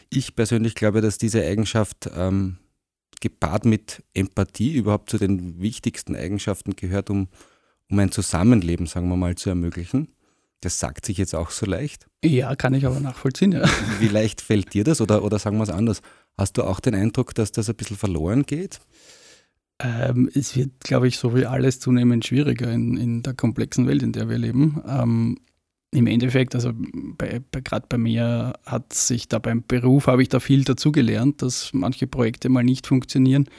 Ich 0.10 0.36
persönlich 0.36 0.76
glaube, 0.76 1.02
dass 1.02 1.18
diese 1.18 1.44
Eigenschaft 1.44 2.10
ähm, 2.16 2.58
gepaart 3.22 3.66
mit 3.66 4.04
Empathie 4.14 4.74
überhaupt 4.74 5.10
zu 5.10 5.18
den 5.18 5.62
wichtigsten 5.62 6.16
Eigenschaften 6.16 6.76
gehört, 6.76 7.10
um, 7.10 7.28
um 7.90 8.00
ein 8.00 8.12
Zusammenleben, 8.12 8.88
sagen 8.88 9.10
wir 9.10 9.18
mal, 9.18 9.36
zu 9.36 9.50
ermöglichen. 9.50 10.10
Das 10.62 10.80
sagt 10.80 11.06
sich 11.06 11.18
jetzt 11.18 11.36
auch 11.36 11.52
so 11.52 11.66
leicht. 11.66 12.08
Ja, 12.24 12.56
kann 12.56 12.74
ich 12.74 12.86
aber 12.86 13.00
nachvollziehen, 13.00 13.54
ja. 13.54 13.64
Wie 14.00 14.10
leicht 14.10 14.42
fällt 14.42 14.74
dir 14.74 14.84
das? 14.84 15.00
Oder, 15.00 15.24
oder 15.24 15.40
sagen 15.40 15.58
wir 15.58 15.64
es 15.64 15.70
anders. 15.70 16.02
Hast 16.40 16.58
du 16.58 16.64
auch 16.64 16.80
den 16.80 16.96
Eindruck, 16.96 17.36
dass 17.36 17.52
das 17.52 17.70
ein 17.70 17.76
bisschen 17.76 17.98
verloren 17.98 18.44
geht? 18.44 18.80
Ähm, 19.82 20.30
es 20.34 20.56
wird, 20.56 20.80
glaube 20.80 21.10
ich, 21.10 21.18
so 21.18 21.36
wie 21.36 21.46
alles 21.46 21.82
zunehmend 21.82 22.26
schwieriger 22.26 22.72
in, 22.72 22.96
in 22.96 23.24
der 23.24 23.34
komplexen 23.34 23.88
Welt, 23.88 24.02
in 24.04 24.14
der 24.14 24.30
wir 24.30 24.38
leben. 24.38 24.82
Ähm, 24.88 25.38
im 25.92 26.08
Endeffekt, 26.08 26.56
also 26.56 26.72
bei, 27.18 27.42
bei, 27.52 27.60
gerade 27.60 27.88
bei 27.90 27.98
mir 27.98 28.54
hat 28.66 28.94
sich 28.94 29.28
da 29.28 29.40
beim 29.40 29.64
Beruf, 29.68 30.08
habe 30.08 30.22
ich 30.22 30.30
da 30.30 30.40
viel 30.40 30.64
dazugelernt, 30.64 31.42
dass 31.42 31.72
manche 31.74 32.08
Projekte 32.08 32.48
mal 32.48 32.64
nicht 32.64 32.88
funktionieren. 32.88 33.50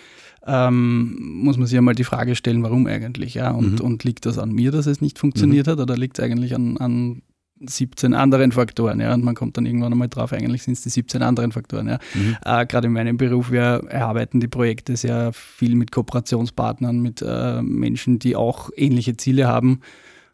Ähm, 0.46 1.18
muss 1.20 1.58
man 1.58 1.66
sich 1.66 1.76
einmal 1.76 1.94
die 1.94 2.04
Frage 2.04 2.34
stellen, 2.34 2.62
warum 2.62 2.86
eigentlich? 2.86 3.34
Ja? 3.34 3.50
Und, 3.50 3.80
mhm. 3.80 3.86
und 3.86 4.04
liegt 4.04 4.24
das 4.24 4.38
an 4.38 4.52
mir, 4.52 4.70
dass 4.70 4.86
es 4.86 5.02
nicht 5.02 5.18
funktioniert 5.18 5.66
mhm. 5.66 5.72
hat, 5.72 5.80
oder 5.80 5.98
liegt 5.98 6.18
es 6.18 6.24
eigentlich 6.24 6.54
an, 6.54 6.78
an 6.78 7.20
17 7.60 8.14
anderen 8.14 8.52
Faktoren, 8.52 9.00
ja, 9.00 9.12
und 9.12 9.22
man 9.24 9.34
kommt 9.34 9.56
dann 9.56 9.66
irgendwann 9.66 9.92
einmal 9.92 10.08
drauf, 10.08 10.32
eigentlich 10.32 10.62
sind 10.62 10.74
es 10.74 10.82
die 10.82 10.88
17 10.88 11.22
anderen 11.22 11.52
Faktoren, 11.52 11.88
ja. 11.88 11.98
Mhm. 12.14 12.36
Äh, 12.44 12.66
Gerade 12.66 12.86
in 12.86 12.92
meinem 12.92 13.16
Beruf, 13.16 13.50
wir 13.50 13.82
erarbeiten 13.88 14.40
die 14.40 14.48
Projekte 14.48 14.96
sehr 14.96 15.32
viel 15.32 15.74
mit 15.74 15.92
Kooperationspartnern, 15.92 17.00
mit 17.00 17.22
äh, 17.22 17.60
Menschen, 17.62 18.18
die 18.18 18.36
auch 18.36 18.70
ähnliche 18.76 19.16
Ziele 19.16 19.46
haben. 19.46 19.80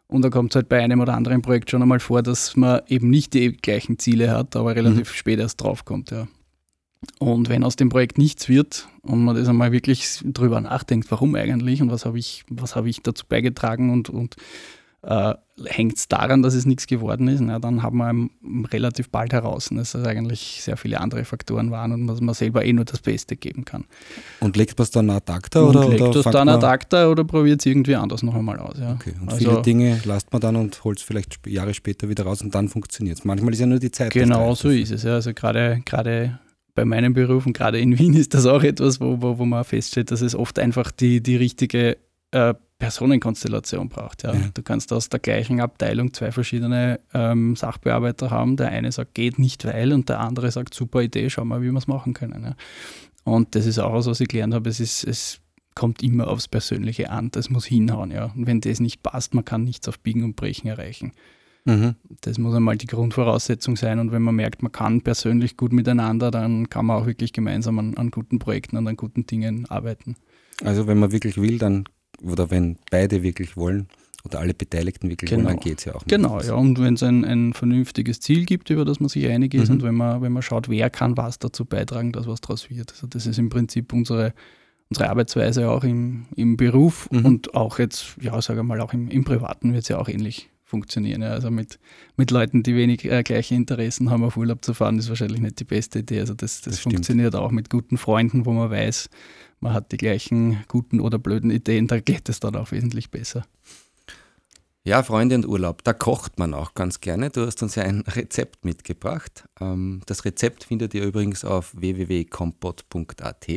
Und 0.07 0.21
da 0.21 0.29
kommt 0.29 0.51
es 0.51 0.55
halt 0.55 0.69
bei 0.69 0.81
einem 0.81 1.01
oder 1.01 1.15
anderen 1.15 1.41
Projekt 1.41 1.69
schon 1.69 1.81
einmal 1.81 1.99
vor, 1.99 2.23
dass 2.23 2.55
man 2.55 2.81
eben 2.87 3.09
nicht 3.09 3.33
die 3.33 3.51
gleichen 3.51 3.99
Ziele 3.99 4.31
hat, 4.31 4.55
aber 4.55 4.75
relativ 4.75 5.11
mhm. 5.11 5.15
spät 5.15 5.39
erst 5.39 5.61
draufkommt, 5.61 6.11
ja. 6.11 6.27
Und 7.19 7.49
wenn 7.49 7.63
aus 7.63 7.75
dem 7.75 7.89
Projekt 7.89 8.17
nichts 8.17 8.49
wird 8.49 8.87
und 9.03 9.23
man 9.23 9.35
das 9.35 9.47
einmal 9.47 9.71
wirklich 9.71 10.19
drüber 10.23 10.61
nachdenkt, 10.61 11.11
warum 11.11 11.35
eigentlich 11.35 11.81
und 11.81 11.91
was 11.91 12.05
habe 12.05 12.17
ich, 12.17 12.43
was 12.49 12.75
habe 12.75 12.89
ich 12.89 13.01
dazu 13.01 13.25
beigetragen 13.27 13.91
und, 13.91 14.09
und 14.09 14.35
äh, 15.03 15.33
hängt 15.65 15.97
es 15.97 16.07
daran, 16.07 16.41
dass 16.41 16.53
es 16.53 16.65
nichts 16.65 16.87
geworden 16.87 17.27
ist, 17.27 17.39
na, 17.39 17.59
dann 17.59 17.81
haben 17.81 17.97
wir 17.97 18.69
relativ 18.71 19.09
bald 19.09 19.33
heraus, 19.33 19.69
dass 19.71 19.95
es 19.95 20.05
eigentlich 20.05 20.61
sehr 20.61 20.77
viele 20.77 20.99
andere 20.99 21.23
Faktoren 21.25 21.71
waren 21.71 21.91
und 21.91 22.07
dass 22.07 22.21
man 22.21 22.35
selber 22.35 22.65
eh 22.65 22.73
nur 22.73 22.85
das 22.85 22.99
Beste 22.99 23.35
geben 23.35 23.65
kann. 23.65 23.85
Und 24.39 24.57
legt 24.57 24.77
man 24.77 24.83
es 24.83 24.91
dann 24.91 25.09
ad 25.09 25.31
acta? 25.31 25.61
Und 25.61 25.75
oder, 25.75 25.89
legt 25.89 26.01
oder 26.01 26.19
es 26.19 26.25
dann 26.25 26.49
ad 26.49 26.65
acta 26.65 27.09
oder 27.09 27.23
probiert 27.23 27.61
es 27.61 27.65
irgendwie 27.65 27.95
anders 27.95 28.23
noch 28.23 28.35
einmal 28.35 28.59
aus. 28.59 28.77
Ja. 28.79 28.93
Okay, 28.93 29.13
und 29.19 29.31
also, 29.31 29.49
viele 29.49 29.61
Dinge 29.61 30.01
lasst 30.05 30.31
man 30.31 30.41
dann 30.41 30.55
und 30.55 30.83
holt 30.83 30.99
es 30.99 31.03
vielleicht 31.03 31.45
Jahre 31.47 31.73
später 31.73 32.09
wieder 32.09 32.23
raus 32.25 32.41
und 32.41 32.53
dann 32.53 32.67
funktioniert 32.67 33.19
es. 33.19 33.25
Manchmal 33.25 33.53
ist 33.53 33.59
ja 33.59 33.65
nur 33.65 33.79
die 33.79 33.91
Zeit. 33.91 34.11
Genau 34.11 34.55
so 34.55 34.69
ist 34.69 34.91
es. 34.91 35.03
Ja. 35.03 35.15
Also 35.15 35.33
gerade 35.33 35.81
bei 36.75 36.85
meinem 36.85 37.13
Beruf 37.13 37.45
und 37.45 37.53
gerade 37.53 37.79
in 37.79 37.97
Wien 37.97 38.13
ist 38.15 38.33
das 38.33 38.45
auch 38.45 38.63
etwas, 38.63 39.01
wo, 39.01 39.21
wo, 39.21 39.39
wo 39.39 39.45
man 39.45 39.63
feststellt, 39.63 40.11
dass 40.11 40.21
es 40.21 40.35
oft 40.35 40.59
einfach 40.59 40.91
die, 40.91 41.21
die 41.21 41.35
richtige 41.35 41.97
äh, 42.31 42.53
Personenkonstellation 42.79 43.89
braucht. 43.89 44.23
Ja. 44.23 44.33
ja. 44.33 44.49
Du 44.53 44.61
kannst 44.61 44.93
aus 44.93 45.09
der 45.09 45.19
gleichen 45.19 45.61
Abteilung 45.61 46.13
zwei 46.13 46.31
verschiedene 46.31 46.99
ähm, 47.13 47.55
Sachbearbeiter 47.55 48.29
haben. 48.29 48.55
Der 48.55 48.69
eine 48.69 48.91
sagt, 48.91 49.15
geht 49.15 49.39
nicht, 49.39 49.65
weil, 49.65 49.93
und 49.93 50.09
der 50.09 50.19
andere 50.19 50.51
sagt, 50.51 50.73
super 50.73 51.01
Idee, 51.01 51.29
schau 51.29 51.43
mal, 51.43 51.61
wie 51.61 51.71
wir 51.71 51.77
es 51.77 51.87
machen 51.87 52.13
können. 52.13 52.43
Ja. 52.43 52.55
Und 53.23 53.55
das 53.55 53.65
ist 53.65 53.79
auch 53.79 53.93
was, 53.93 54.05
was 54.05 54.19
ich 54.19 54.27
gelernt 54.27 54.53
habe. 54.53 54.69
Es, 54.69 54.79
ist, 54.79 55.03
es 55.03 55.39
kommt 55.75 56.03
immer 56.03 56.27
aufs 56.27 56.47
Persönliche 56.47 57.09
an. 57.09 57.29
Das 57.31 57.49
muss 57.49 57.65
hinhauen. 57.65 58.11
Ja. 58.11 58.31
Und 58.35 58.45
wenn 58.47 58.61
das 58.61 58.79
nicht 58.79 59.01
passt, 59.03 59.33
man 59.33 59.43
kann 59.43 59.63
nichts 59.63 59.87
auf 59.87 59.99
Biegen 59.99 60.23
und 60.23 60.35
Brechen 60.35 60.67
erreichen. 60.67 61.13
Mhm. 61.65 61.95
Das 62.21 62.37
muss 62.37 62.55
einmal 62.55 62.77
die 62.77 62.87
Grundvoraussetzung 62.87 63.75
sein. 63.75 63.99
Und 63.99 64.11
wenn 64.11 64.21
man 64.21 64.35
merkt, 64.35 64.63
man 64.63 64.71
kann 64.71 65.01
persönlich 65.01 65.57
gut 65.57 65.73
miteinander, 65.73 66.31
dann 66.31 66.69
kann 66.69 66.85
man 66.85 67.01
auch 67.01 67.07
wirklich 67.07 67.33
gemeinsam 67.33 67.79
an, 67.79 67.97
an 67.97 68.11
guten 68.11 68.39
Projekten 68.39 68.77
und 68.77 68.87
an 68.87 68.95
guten 68.95 69.25
Dingen 69.25 69.65
arbeiten. 69.65 70.15
Also 70.63 70.87
wenn 70.87 70.97
man 70.97 71.11
wirklich 71.11 71.35
will, 71.35 71.57
dann 71.57 71.83
oder 72.21 72.49
wenn 72.49 72.77
beide 72.89 73.23
wirklich 73.23 73.57
wollen 73.57 73.87
oder 74.25 74.39
alle 74.39 74.53
Beteiligten 74.53 75.09
wirklich 75.09 75.29
genau. 75.29 75.45
wollen, 75.45 75.55
dann 75.55 75.63
geht 75.63 75.79
es 75.79 75.85
ja 75.85 75.95
auch. 75.95 76.03
Genau, 76.07 76.41
ja, 76.41 76.53
und 76.53 76.79
wenn 76.79 76.95
es 76.95 77.03
ein, 77.03 77.23
ein 77.23 77.53
vernünftiges 77.53 78.19
Ziel 78.19 78.45
gibt, 78.45 78.69
über 78.69 78.85
das 78.85 78.99
man 78.99 79.09
sich 79.09 79.27
einig 79.27 79.53
ist 79.53 79.69
mhm. 79.69 79.75
und 79.75 79.83
wenn 79.83 79.95
man, 79.95 80.21
wenn 80.21 80.33
man 80.33 80.41
schaut, 80.41 80.69
wer 80.69 80.89
kann 80.89 81.17
was 81.17 81.39
dazu 81.39 81.65
beitragen, 81.65 82.11
dass 82.11 82.27
was 82.27 82.41
daraus 82.41 82.69
wird. 82.69 82.91
Also 82.91 83.07
das 83.07 83.25
ist 83.25 83.39
im 83.39 83.49
Prinzip 83.49 83.93
unsere, 83.93 84.33
unsere 84.89 85.09
Arbeitsweise 85.09 85.69
auch 85.69 85.83
im, 85.83 86.25
im 86.35 86.57
Beruf 86.57 87.09
mhm. 87.11 87.25
und 87.25 87.55
auch 87.55 87.79
jetzt, 87.79 88.17
ja, 88.21 88.39
sage 88.41 88.63
mal, 88.63 88.81
auch 88.81 88.93
im, 88.93 89.09
im 89.09 89.23
Privaten 89.23 89.73
wird 89.73 89.83
es 89.83 89.89
ja 89.89 89.97
auch 89.97 90.09
ähnlich 90.09 90.49
funktionieren. 90.67 91.21
Ja. 91.21 91.29
Also 91.29 91.49
mit, 91.49 91.79
mit 92.17 92.29
Leuten, 92.29 92.61
die 92.61 92.75
wenig 92.75 93.05
äh, 93.05 93.23
gleiche 93.23 93.55
Interessen 93.55 94.09
haben, 94.09 94.23
auf 94.23 94.35
Urlaub 94.35 94.63
zu 94.65 94.73
fahren, 94.73 94.99
ist 94.99 95.07
wahrscheinlich 95.07 95.39
nicht 95.39 95.59
die 95.61 95.63
beste 95.63 95.99
Idee. 95.99 96.19
Also 96.19 96.33
das, 96.33 96.61
das, 96.61 96.73
das 96.73 96.79
funktioniert 96.81 97.35
auch 97.35 97.51
mit 97.51 97.69
guten 97.69 97.97
Freunden, 97.97 98.45
wo 98.45 98.51
man 98.51 98.69
weiß, 98.69 99.09
man 99.59 99.73
hat 99.73 99.91
die 99.91 99.97
gleichen 99.97 100.63
guten 100.67 100.99
oder 100.99 101.17
blöden 101.19 101.51
Ideen, 101.51 101.87
da 101.87 101.99
geht 101.99 102.29
es 102.29 102.39
dann 102.39 102.55
auch 102.55 102.71
wesentlich 102.71 103.11
besser. 103.11 103.45
Ja, 104.83 105.03
Freunde 105.03 105.35
und 105.35 105.45
Urlaub, 105.45 105.83
da 105.83 105.91
kocht 105.91 106.39
man 106.39 106.53
auch 106.53 106.73
ganz 106.73 107.01
gerne. 107.01 107.29
Du 107.29 107.45
hast 107.45 107.61
uns 107.61 107.75
ja 107.75 107.83
ein 107.83 108.01
Rezept 108.07 108.63
mitgebracht. 108.63 109.43
Ähm, 109.59 110.01
das 110.05 110.23
Rezept 110.23 110.63
findet 110.63 110.93
ihr 110.93 111.03
übrigens 111.03 111.43
auf 111.43 111.75
www.kompott.at. 111.75 113.47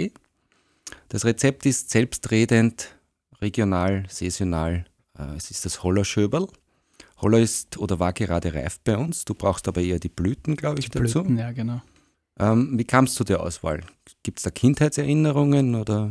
Das 1.09 1.25
Rezept 1.25 1.67
ist 1.67 1.91
selbstredend, 1.91 2.97
regional, 3.41 4.07
saisonal. 4.09 4.87
Äh, 5.17 5.37
es 5.37 5.53
ist 5.53 5.65
das 5.65 5.85
Hollerschöberl. 5.85 6.49
Holler 7.21 7.39
ist 7.39 7.79
oder 7.79 8.01
war 8.01 8.13
gerade 8.13 8.53
reif 8.53 8.81
bei 8.81 8.97
uns. 8.97 9.25
Du 9.25 9.35
brauchst 9.35 9.69
aber 9.69 9.83
eher 9.83 10.01
die 10.01 10.09
Blüten, 10.09 10.57
glaube 10.57 10.81
ich, 10.81 10.89
die 10.89 10.99
dazu. 10.99 11.23
Blüten, 11.23 11.39
ja, 11.39 11.53
genau. 11.53 11.81
Ähm, 12.41 12.79
wie 12.79 12.85
kamst 12.85 13.19
du 13.21 13.25
der 13.25 13.41
Auswahl? 13.41 13.81
Gibt 14.23 14.39
es 14.39 14.45
da 14.45 14.51
Kindheitserinnerungen 14.51 15.75
oder? 15.75 16.11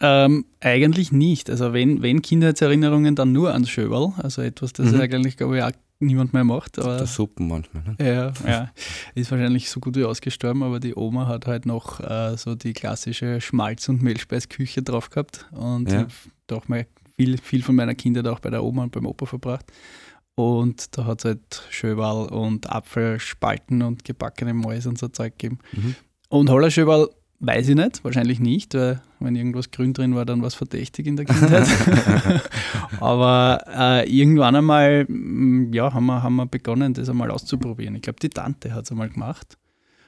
Ähm, 0.00 0.46
eigentlich 0.60 1.12
nicht. 1.12 1.50
Also 1.50 1.72
wenn, 1.72 2.02
wenn 2.02 2.22
Kindheitserinnerungen, 2.22 3.14
dann 3.14 3.32
nur 3.32 3.52
ans 3.52 3.70
Schöberl. 3.70 4.12
Also 4.18 4.42
etwas, 4.42 4.72
das 4.72 4.92
mhm. 4.92 5.00
eigentlich, 5.00 5.36
glaube 5.36 5.58
ich, 5.58 5.62
auch 5.62 5.72
niemand 5.98 6.32
mehr 6.32 6.44
macht. 6.44 6.78
Aber, 6.78 6.98
der 6.98 7.06
Suppen 7.06 7.48
manchmal. 7.48 7.82
Ne? 7.84 7.96
Ja, 7.98 8.32
ja. 8.50 8.72
Ist 9.14 9.30
wahrscheinlich 9.30 9.70
so 9.70 9.80
gut 9.80 9.96
wie 9.96 10.04
ausgestorben, 10.04 10.62
aber 10.62 10.80
die 10.80 10.94
Oma 10.94 11.26
hat 11.26 11.46
halt 11.46 11.66
noch 11.66 12.00
äh, 12.00 12.36
so 12.36 12.54
die 12.54 12.72
klassische 12.72 13.40
Schmalz- 13.40 13.88
und 13.88 14.02
Mehlspeisküche 14.02 14.82
drauf 14.82 15.10
gehabt. 15.10 15.46
Und 15.52 15.90
ja. 15.90 16.06
doch 16.46 16.68
mal 16.68 16.86
viel, 17.16 17.38
viel 17.38 17.62
von 17.62 17.74
meiner 17.74 17.94
Kindheit 17.94 18.26
auch 18.26 18.40
bei 18.40 18.50
der 18.50 18.62
Oma 18.62 18.84
und 18.84 18.92
beim 18.92 19.06
Opa 19.06 19.26
verbracht. 19.26 19.66
Und 20.36 20.96
da 20.96 21.06
hat 21.06 21.20
es 21.20 21.24
halt 21.24 21.62
Schöberl 21.70 22.28
und 22.28 22.70
Apfelspalten 22.70 23.82
und 23.82 24.04
gebackene 24.04 24.52
Mais 24.52 24.86
und 24.86 24.98
so 24.98 25.08
Zeug 25.08 25.38
gegeben. 25.38 25.58
Mhm. 25.72 25.94
Und 26.28 26.50
Hollerschöberl 26.50 27.08
weiß 27.40 27.68
ich 27.68 27.74
nicht, 27.74 28.04
wahrscheinlich 28.04 28.38
nicht, 28.38 28.74
weil 28.74 29.00
wenn 29.18 29.34
irgendwas 29.34 29.70
grün 29.70 29.94
drin 29.94 30.14
war, 30.14 30.26
dann 30.26 30.42
war 30.42 30.48
es 30.48 30.54
verdächtig 30.54 31.06
in 31.06 31.16
der 31.16 31.24
Kindheit. 31.24 31.66
Aber 33.00 33.64
äh, 33.66 34.10
irgendwann 34.10 34.56
einmal 34.56 35.06
ja, 35.72 35.92
haben, 35.94 36.06
wir, 36.06 36.22
haben 36.22 36.36
wir 36.36 36.46
begonnen, 36.46 36.92
das 36.92 37.08
einmal 37.08 37.30
auszuprobieren. 37.30 37.94
Ich 37.94 38.02
glaube, 38.02 38.20
die 38.20 38.28
Tante 38.28 38.74
hat 38.74 38.84
es 38.84 38.90
einmal 38.90 39.08
gemacht. 39.08 39.56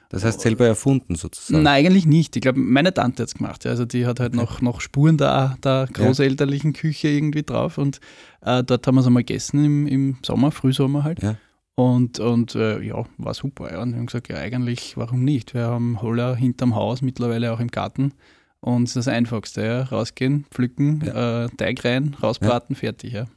Das 0.09 0.25
heißt 0.25 0.41
selber 0.41 0.65
erfunden 0.65 1.15
sozusagen? 1.15 1.63
Nein, 1.63 1.85
eigentlich 1.85 2.07
nicht. 2.07 2.35
Ich 2.35 2.41
glaube, 2.41 2.59
meine 2.59 2.93
Tante 2.93 3.21
hat 3.21 3.29
es 3.29 3.35
gemacht. 3.35 3.65
Also 3.67 3.85
die 3.85 4.07
hat 4.07 4.19
halt 4.19 4.33
okay. 4.33 4.41
noch, 4.43 4.61
noch 4.61 4.81
Spuren 4.81 5.17
der, 5.17 5.57
der 5.63 5.87
großelterlichen 5.93 6.73
ja. 6.73 6.79
Küche 6.79 7.09
irgendwie 7.09 7.43
drauf 7.43 7.77
und 7.77 7.99
äh, 8.41 8.63
dort 8.63 8.87
haben 8.87 8.95
wir 8.95 9.01
es 9.01 9.07
einmal 9.07 9.23
gegessen 9.23 9.63
im, 9.63 9.87
im 9.87 10.17
Sommer, 10.25 10.51
Frühsommer 10.51 11.03
halt. 11.03 11.21
Ja. 11.21 11.35
Und, 11.75 12.19
und 12.19 12.55
äh, 12.55 12.81
ja, 12.81 13.05
war 13.17 13.33
super. 13.35 13.71
Ja. 13.71 13.81
Und 13.81 13.91
wir 13.91 13.99
haben 13.99 14.07
gesagt, 14.07 14.29
ja, 14.29 14.37
eigentlich, 14.37 14.97
warum 14.97 15.23
nicht? 15.23 15.53
Wir 15.53 15.67
haben 15.67 16.01
Holler 16.01 16.35
hinterm 16.35 16.75
Haus, 16.75 17.01
mittlerweile 17.01 17.53
auch 17.53 17.59
im 17.59 17.69
Garten. 17.69 18.13
Und 18.61 18.83
es 18.83 18.89
ist 18.89 19.07
das 19.07 19.07
Einfachste, 19.07 19.63
ja. 19.63 19.83
rausgehen, 19.83 20.45
pflücken, 20.51 21.01
äh, 21.07 21.47
Teig 21.55 21.85
rein, 21.85 22.17
rausbraten, 22.21 22.75
fertig. 22.75 23.13
Ja 23.13 23.27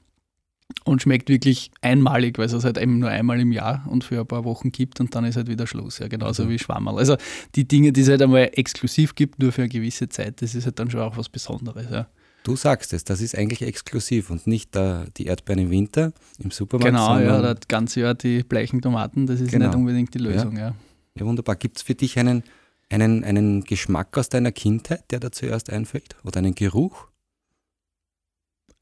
und 0.85 1.03
schmeckt 1.03 1.29
wirklich 1.29 1.71
einmalig, 1.81 2.39
weil 2.39 2.47
es 2.47 2.53
es 2.53 2.65
halt 2.65 2.79
eben 2.79 2.99
nur 2.99 3.09
einmal 3.09 3.41
im 3.41 3.53
Jahr 3.53 3.85
und 3.89 4.05
für 4.05 4.21
ein 4.21 4.27
paar 4.27 4.45
Wochen 4.45 4.73
gibt 4.73 5.01
und 5.01 5.15
dann 5.15 5.25
ist 5.25 5.37
halt 5.37 5.49
wieder 5.49 5.67
Schluss, 5.67 5.99
ja, 5.99 6.09
genauso 6.09 6.45
mhm. 6.45 6.51
wie 6.51 6.59
Schwammerl. 6.59 6.99
Also 6.99 7.17
die 7.55 7.67
Dinge, 7.67 7.93
die 7.93 8.03
es 8.03 8.09
halt 8.09 8.23
einmal 8.23 8.51
exklusiv 8.55 9.15
gibt, 9.15 9.39
nur 9.39 9.53
für 9.53 9.63
eine 9.63 9.69
gewisse 9.69 10.09
Zeit, 10.09 10.43
das 10.43 10.55
ist 10.55 10.65
halt 10.65 10.79
dann 10.79 10.91
schon 10.91 11.01
auch 11.01 11.17
was 11.17 11.29
Besonderes, 11.29 11.87
ja. 11.91 12.07
Du 12.45 12.57
sagst 12.57 12.93
es, 12.93 13.05
das 13.05 13.21
ist 13.21 13.39
eigentlich 13.39 13.63
exklusiv 13.63 14.31
und 14.31 14.49
nicht 14.49 14.77
uh, 14.77 15.05
die 15.17 15.27
Erdbeeren 15.27 15.63
im 15.63 15.71
Winter 15.71 16.13
im 16.39 16.51
Supermarkt. 16.51 16.93
Genau, 16.93 17.19
ja, 17.21 17.41
das 17.41 17.69
ganze 17.69 18.01
Jahr 18.01 18.15
die 18.15 18.43
bleichen 18.43 18.83
Tomaten, 18.83 19.27
das 19.27 19.41
ist 19.41 19.53
genau. 19.53 19.67
nicht 19.67 19.77
unbedingt 19.77 20.13
die 20.13 20.19
Lösung, 20.19 20.57
ja. 20.57 20.69
Ja, 20.69 20.75
ja 21.21 21.27
wunderbar. 21.27 21.55
Gibt 21.55 21.77
es 21.77 21.83
für 21.85 21.95
dich 21.95 22.19
einen, 22.19 22.43
einen, 22.91 23.23
einen 23.23 23.63
Geschmack 23.63 24.19
aus 24.19 24.29
deiner 24.29 24.51
Kindheit, 24.51 25.05
der 25.13 25.21
da 25.21 25.31
zuerst 25.31 25.71
einfällt? 25.71 26.17
Oder 26.25 26.39
einen 26.39 26.57
Geruch? 26.57 27.12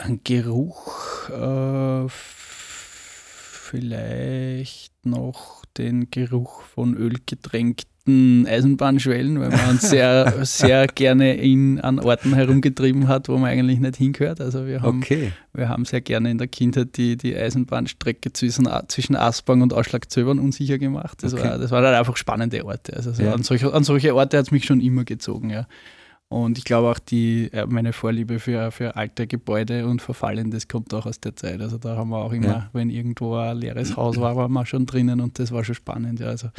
Ein 0.03 0.21
Geruch, 0.25 1.29
äh, 1.29 2.09
vielleicht 3.69 4.93
noch 5.05 5.63
den 5.77 6.11
Geruch 6.11 6.63
von 6.63 6.97
ölgetränkten 6.97 8.47
Eisenbahnschwellen, 8.47 9.39
weil 9.39 9.51
man 9.51 9.71
uns 9.71 9.83
sehr, 9.91 10.47
sehr 10.47 10.87
gerne 10.87 11.35
in, 11.37 11.81
an 11.81 11.99
Orten 11.99 12.33
herumgetrieben 12.35 13.09
hat, 13.09 13.29
wo 13.29 13.37
man 13.37 13.51
eigentlich 13.51 13.79
nicht 13.79 13.97
hingehört. 13.97 14.41
Also 14.41 14.67
wir 14.67 14.81
haben, 14.81 15.01
okay. 15.01 15.33
wir 15.53 15.69
haben 15.69 15.85
sehr 15.85 16.01
gerne 16.01 16.31
in 16.31 16.39
der 16.39 16.49
Kindheit 16.49 16.97
die, 16.97 17.19
die 17.19 17.37
Eisenbahnstrecke 17.37 18.33
zwischen, 18.33 18.69
zwischen 18.89 19.17
Aspang 19.17 19.61
und 19.61 19.75
Ausschlagzöbern 19.75 20.39
unsicher 20.39 20.79
gemacht. 20.79 21.23
Das, 21.23 21.35
okay. 21.35 21.45
war, 21.45 21.59
das 21.59 21.71
waren 21.71 21.85
halt 21.85 21.99
einfach 21.99 22.17
spannende 22.17 22.65
Orte. 22.65 22.97
Also 22.97 23.11
ja. 23.23 23.35
an, 23.35 23.43
solche, 23.43 23.71
an 23.75 23.85
solche 23.85 24.15
Orte 24.15 24.39
hat 24.39 24.47
es 24.47 24.51
mich 24.51 24.65
schon 24.65 24.81
immer 24.81 25.05
gezogen, 25.05 25.51
ja. 25.51 25.67
Und 26.33 26.59
ich 26.59 26.65
glaube 26.65 26.89
auch 26.89 27.01
die, 27.01 27.51
meine 27.67 27.93
Vorliebe 27.93 28.39
für, 28.39 28.71
für 28.71 28.95
alte 28.95 29.27
Gebäude 29.27 29.85
und 29.89 30.01
Verfallendes 30.01 30.69
kommt 30.69 30.95
auch 30.95 31.05
aus 31.05 31.21
der 31.21 31.35
Zeit. 31.35 31.61
Also 31.61 31.77
da 31.77 31.97
haben 31.97 32.11
wir 32.11 32.19
auch 32.19 32.33
immer, 32.33 32.47
ja. 32.47 32.71
wenn 32.73 32.89
irgendwo 32.89 33.35
ein 33.35 33.57
leeres 33.57 33.97
Haus 33.97 34.17
war, 34.17 34.37
waren 34.37 34.53
wir 34.53 34.65
schon 34.65 34.87
drinnen 34.87 35.21
und 35.21 35.41
das 35.41 35.51
war 35.51 35.65
schon 35.65 35.75
spannend. 35.75 36.21
Ja. 36.21 36.29
Also 36.29 36.51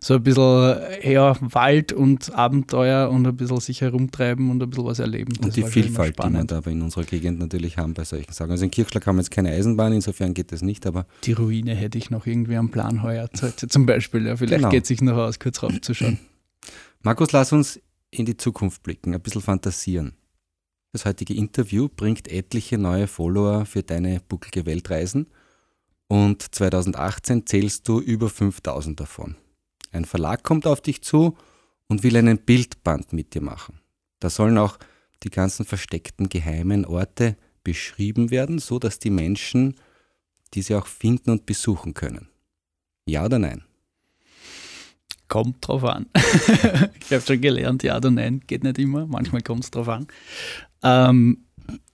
so 0.00 0.14
ein 0.14 0.22
bisschen 0.22 0.80
ja, 1.02 1.36
Wald 1.42 1.92
und 1.92 2.34
Abenteuer 2.34 3.10
und 3.10 3.26
ein 3.26 3.36
bisschen 3.36 3.60
sich 3.60 3.82
herumtreiben 3.82 4.50
und 4.50 4.62
ein 4.62 4.70
bisschen 4.70 4.86
was 4.86 5.00
erleben. 5.00 5.34
Und 5.44 5.54
die 5.54 5.64
Vielfalt, 5.64 6.18
die 6.18 6.32
wir 6.32 6.44
da 6.44 6.60
in 6.60 6.80
unserer 6.80 7.04
Gegend 7.04 7.40
natürlich 7.40 7.76
haben 7.76 7.92
bei 7.92 8.04
solchen 8.04 8.32
Sachen. 8.32 8.52
Also 8.52 8.64
in 8.64 8.70
Kirchschlag 8.70 9.06
haben 9.06 9.16
wir 9.16 9.20
jetzt 9.20 9.30
keine 9.30 9.50
Eisenbahn, 9.50 9.92
insofern 9.92 10.32
geht 10.32 10.50
das 10.50 10.62
nicht, 10.62 10.86
aber. 10.86 11.04
Die 11.24 11.32
Ruine 11.32 11.74
hätte 11.74 11.98
ich 11.98 12.08
noch 12.08 12.24
irgendwie 12.26 12.56
am 12.56 12.70
Plan 12.70 13.02
heuer 13.02 13.28
zum 13.34 13.84
Beispiel. 13.84 14.26
Ja. 14.26 14.36
Vielleicht 14.36 14.60
genau. 14.60 14.70
geht 14.70 14.84
es 14.84 14.88
sich 14.88 15.02
noch 15.02 15.18
aus, 15.18 15.38
kurz 15.38 15.62
raufzuschauen. 15.62 16.18
Markus, 17.02 17.32
lass 17.32 17.52
uns 17.52 17.80
in 18.10 18.26
die 18.26 18.36
Zukunft 18.36 18.82
blicken, 18.82 19.14
ein 19.14 19.20
bisschen 19.20 19.42
fantasieren. 19.42 20.14
Das 20.92 21.04
heutige 21.04 21.34
Interview 21.34 21.88
bringt 21.88 22.28
etliche 22.28 22.76
neue 22.76 23.06
Follower 23.06 23.64
für 23.64 23.82
deine 23.82 24.20
buckelige 24.20 24.66
Weltreisen 24.66 25.26
und 26.08 26.54
2018 26.54 27.46
zählst 27.46 27.86
du 27.86 28.00
über 28.00 28.28
5000 28.28 28.98
davon. 28.98 29.36
Ein 29.92 30.04
Verlag 30.04 30.42
kommt 30.42 30.66
auf 30.66 30.80
dich 30.80 31.02
zu 31.02 31.36
und 31.88 32.02
will 32.02 32.16
einen 32.16 32.38
Bildband 32.38 33.12
mit 33.12 33.34
dir 33.34 33.42
machen. 33.42 33.80
Da 34.18 34.30
sollen 34.30 34.58
auch 34.58 34.78
die 35.22 35.30
ganzen 35.30 35.64
versteckten 35.64 36.28
geheimen 36.28 36.84
Orte 36.84 37.36
beschrieben 37.62 38.30
werden, 38.30 38.58
so 38.58 38.78
dass 38.78 38.98
die 38.98 39.10
Menschen 39.10 39.76
diese 40.54 40.78
auch 40.78 40.86
finden 40.86 41.30
und 41.30 41.46
besuchen 41.46 41.94
können. 41.94 42.28
Ja 43.06 43.24
oder 43.24 43.38
nein? 43.38 43.64
Kommt 45.30 45.66
drauf 45.66 45.84
an. 45.84 46.06
ich 46.14 47.12
habe 47.12 47.22
schon 47.24 47.40
gelernt, 47.40 47.84
ja 47.84 47.96
oder 47.96 48.10
nein, 48.10 48.42
geht 48.48 48.64
nicht 48.64 48.80
immer. 48.80 49.06
Manchmal 49.06 49.42
kommt 49.42 49.62
es 49.62 49.70
drauf 49.70 49.88
an. 49.88 50.08
Ähm, 50.82 51.44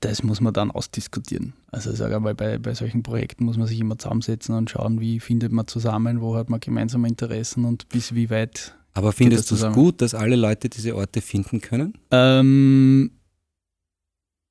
das 0.00 0.22
muss 0.22 0.40
man 0.40 0.54
dann 0.54 0.70
ausdiskutieren. 0.70 1.52
Also 1.70 1.90
ich 1.90 1.98
sage 1.98 2.18
mal, 2.18 2.34
bei, 2.34 2.56
bei 2.56 2.72
solchen 2.72 3.02
Projekten 3.02 3.44
muss 3.44 3.58
man 3.58 3.66
sich 3.66 3.78
immer 3.78 3.98
zusammensetzen 3.98 4.54
und 4.54 4.70
schauen, 4.70 5.00
wie 5.00 5.20
findet 5.20 5.52
man 5.52 5.66
zusammen, 5.66 6.22
wo 6.22 6.34
hat 6.34 6.48
man 6.48 6.60
gemeinsame 6.60 7.08
Interessen 7.08 7.66
und 7.66 7.90
bis 7.90 8.14
wie 8.14 8.30
weit. 8.30 8.74
Aber 8.94 9.12
findest 9.12 9.50
du 9.50 9.54
es 9.56 9.70
gut, 9.74 10.00
dass 10.00 10.14
alle 10.14 10.36
Leute 10.36 10.70
diese 10.70 10.96
Orte 10.96 11.20
finden 11.20 11.60
können? 11.60 11.92
Ähm, 12.10 13.10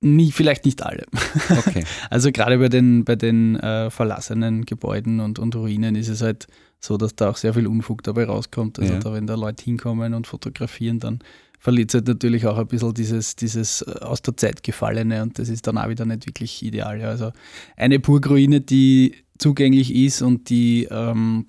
Nie, 0.01 0.31
vielleicht 0.31 0.65
nicht 0.65 0.83
alle. 0.83 1.05
Okay. 1.49 1.83
Also 2.11 2.31
gerade 2.31 2.59
bei 2.59 2.69
den, 2.69 3.05
bei 3.05 3.15
den 3.15 3.55
äh, 3.55 3.89
verlassenen 3.89 4.65
Gebäuden 4.65 5.19
und, 5.19 5.39
und 5.39 5.55
Ruinen 5.55 5.95
ist 5.95 6.09
es 6.09 6.21
halt 6.21 6.45
so, 6.85 6.97
dass 6.97 7.15
da 7.15 7.29
auch 7.29 7.37
sehr 7.37 7.53
viel 7.53 7.67
Unfug 7.67 8.03
dabei 8.03 8.25
rauskommt. 8.25 8.79
Also 8.79 8.93
ja. 8.93 8.99
da, 8.99 9.13
wenn 9.13 9.27
da 9.27 9.35
Leute 9.35 9.63
hinkommen 9.63 10.13
und 10.13 10.27
fotografieren, 10.27 10.99
dann 10.99 11.19
verliert 11.59 11.89
es 11.89 11.95
halt 11.95 12.07
natürlich 12.07 12.45
auch 12.45 12.57
ein 12.57 12.67
bisschen 12.67 12.93
dieses, 12.93 13.35
dieses 13.35 13.81
äh, 13.81 13.99
aus 14.01 14.21
der 14.21 14.37
Zeit 14.37 14.63
gefallene 14.63 15.23
und 15.23 15.39
das 15.39 15.49
ist 15.49 15.67
dann 15.67 15.77
auch 15.77 15.89
wieder 15.89 16.05
nicht 16.05 16.27
wirklich 16.27 16.63
ideal. 16.63 17.01
Also 17.01 17.31
eine 17.75 17.99
Burgruine, 17.99 18.61
die 18.61 19.15
zugänglich 19.37 19.93
ist 19.93 20.21
und 20.21 20.49
die 20.49 20.87
ähm, 20.89 21.47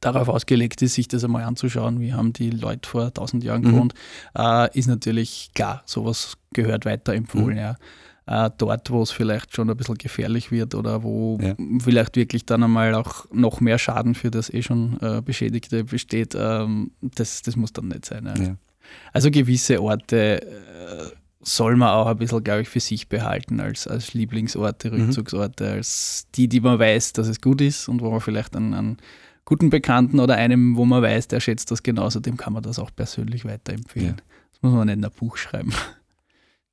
darauf 0.00 0.28
ausgelegt 0.28 0.82
ist, 0.82 0.94
sich 0.94 1.08
das 1.08 1.24
einmal 1.24 1.44
anzuschauen, 1.44 2.00
wie 2.00 2.12
haben 2.12 2.32
die 2.32 2.50
Leute 2.50 2.88
vor 2.88 3.06
1000 3.06 3.44
Jahren 3.44 3.62
mhm. 3.62 3.66
gewohnt, 3.66 3.94
äh, 4.36 4.78
ist 4.78 4.88
natürlich 4.88 5.50
klar, 5.54 5.82
sowas 5.86 6.36
gehört 6.52 6.84
weiterempfohlen. 6.84 7.56
Mhm. 7.56 7.56
Ja. 7.56 7.76
Äh, 8.28 8.50
dort, 8.58 8.90
wo 8.90 9.02
es 9.02 9.12
vielleicht 9.12 9.54
schon 9.54 9.70
ein 9.70 9.76
bisschen 9.76 9.98
gefährlich 9.98 10.50
wird 10.50 10.74
oder 10.74 11.04
wo 11.04 11.38
ja. 11.40 11.54
vielleicht 11.78 12.16
wirklich 12.16 12.44
dann 12.44 12.64
einmal 12.64 12.94
auch 12.94 13.26
noch 13.32 13.60
mehr 13.60 13.78
Schaden 13.78 14.16
für 14.16 14.32
das 14.32 14.52
eh 14.52 14.62
schon 14.62 14.98
äh, 15.00 15.22
Beschädigte 15.22 15.84
besteht, 15.84 16.34
ähm, 16.36 16.90
das, 17.00 17.42
das 17.42 17.54
muss 17.54 17.72
dann 17.72 17.86
nicht 17.88 18.04
sein. 18.04 18.26
Ja. 18.26 18.34
Ja. 18.42 18.56
Also 19.12 19.30
gewisse 19.30 19.80
Orte 19.80 20.42
äh, 20.42 21.16
soll 21.40 21.76
man 21.76 21.90
auch 21.90 22.06
ein 22.06 22.16
bisschen, 22.16 22.42
glaube 22.42 22.62
ich, 22.62 22.68
für 22.68 22.80
sich 22.80 23.08
behalten 23.08 23.60
als, 23.60 23.86
als 23.86 24.12
Lieblingsorte, 24.12 24.90
mhm. 24.90 25.02
Rückzugsorte, 25.02 25.64
mhm. 25.64 25.70
als 25.70 26.26
die, 26.34 26.48
die 26.48 26.60
man 26.60 26.80
weiß, 26.80 27.12
dass 27.12 27.28
es 27.28 27.40
gut 27.40 27.60
ist 27.60 27.88
und 27.88 28.00
wo 28.00 28.10
man 28.10 28.20
vielleicht 28.20 28.56
einen, 28.56 28.74
einen 28.74 28.96
guten 29.44 29.70
Bekannten 29.70 30.18
oder 30.18 30.34
einem, 30.34 30.76
wo 30.76 30.84
man 30.84 31.00
weiß, 31.00 31.28
der 31.28 31.38
schätzt 31.38 31.70
das 31.70 31.84
genauso, 31.84 32.18
dem 32.18 32.36
kann 32.36 32.52
man 32.52 32.64
das 32.64 32.80
auch 32.80 32.90
persönlich 32.94 33.44
weiterempfehlen. 33.44 34.16
Das 34.52 34.62
muss 34.62 34.72
man 34.72 34.88
nicht 34.88 34.96
in 34.96 35.04
ein 35.04 35.10
Buch 35.12 35.36
schreiben. 35.36 35.72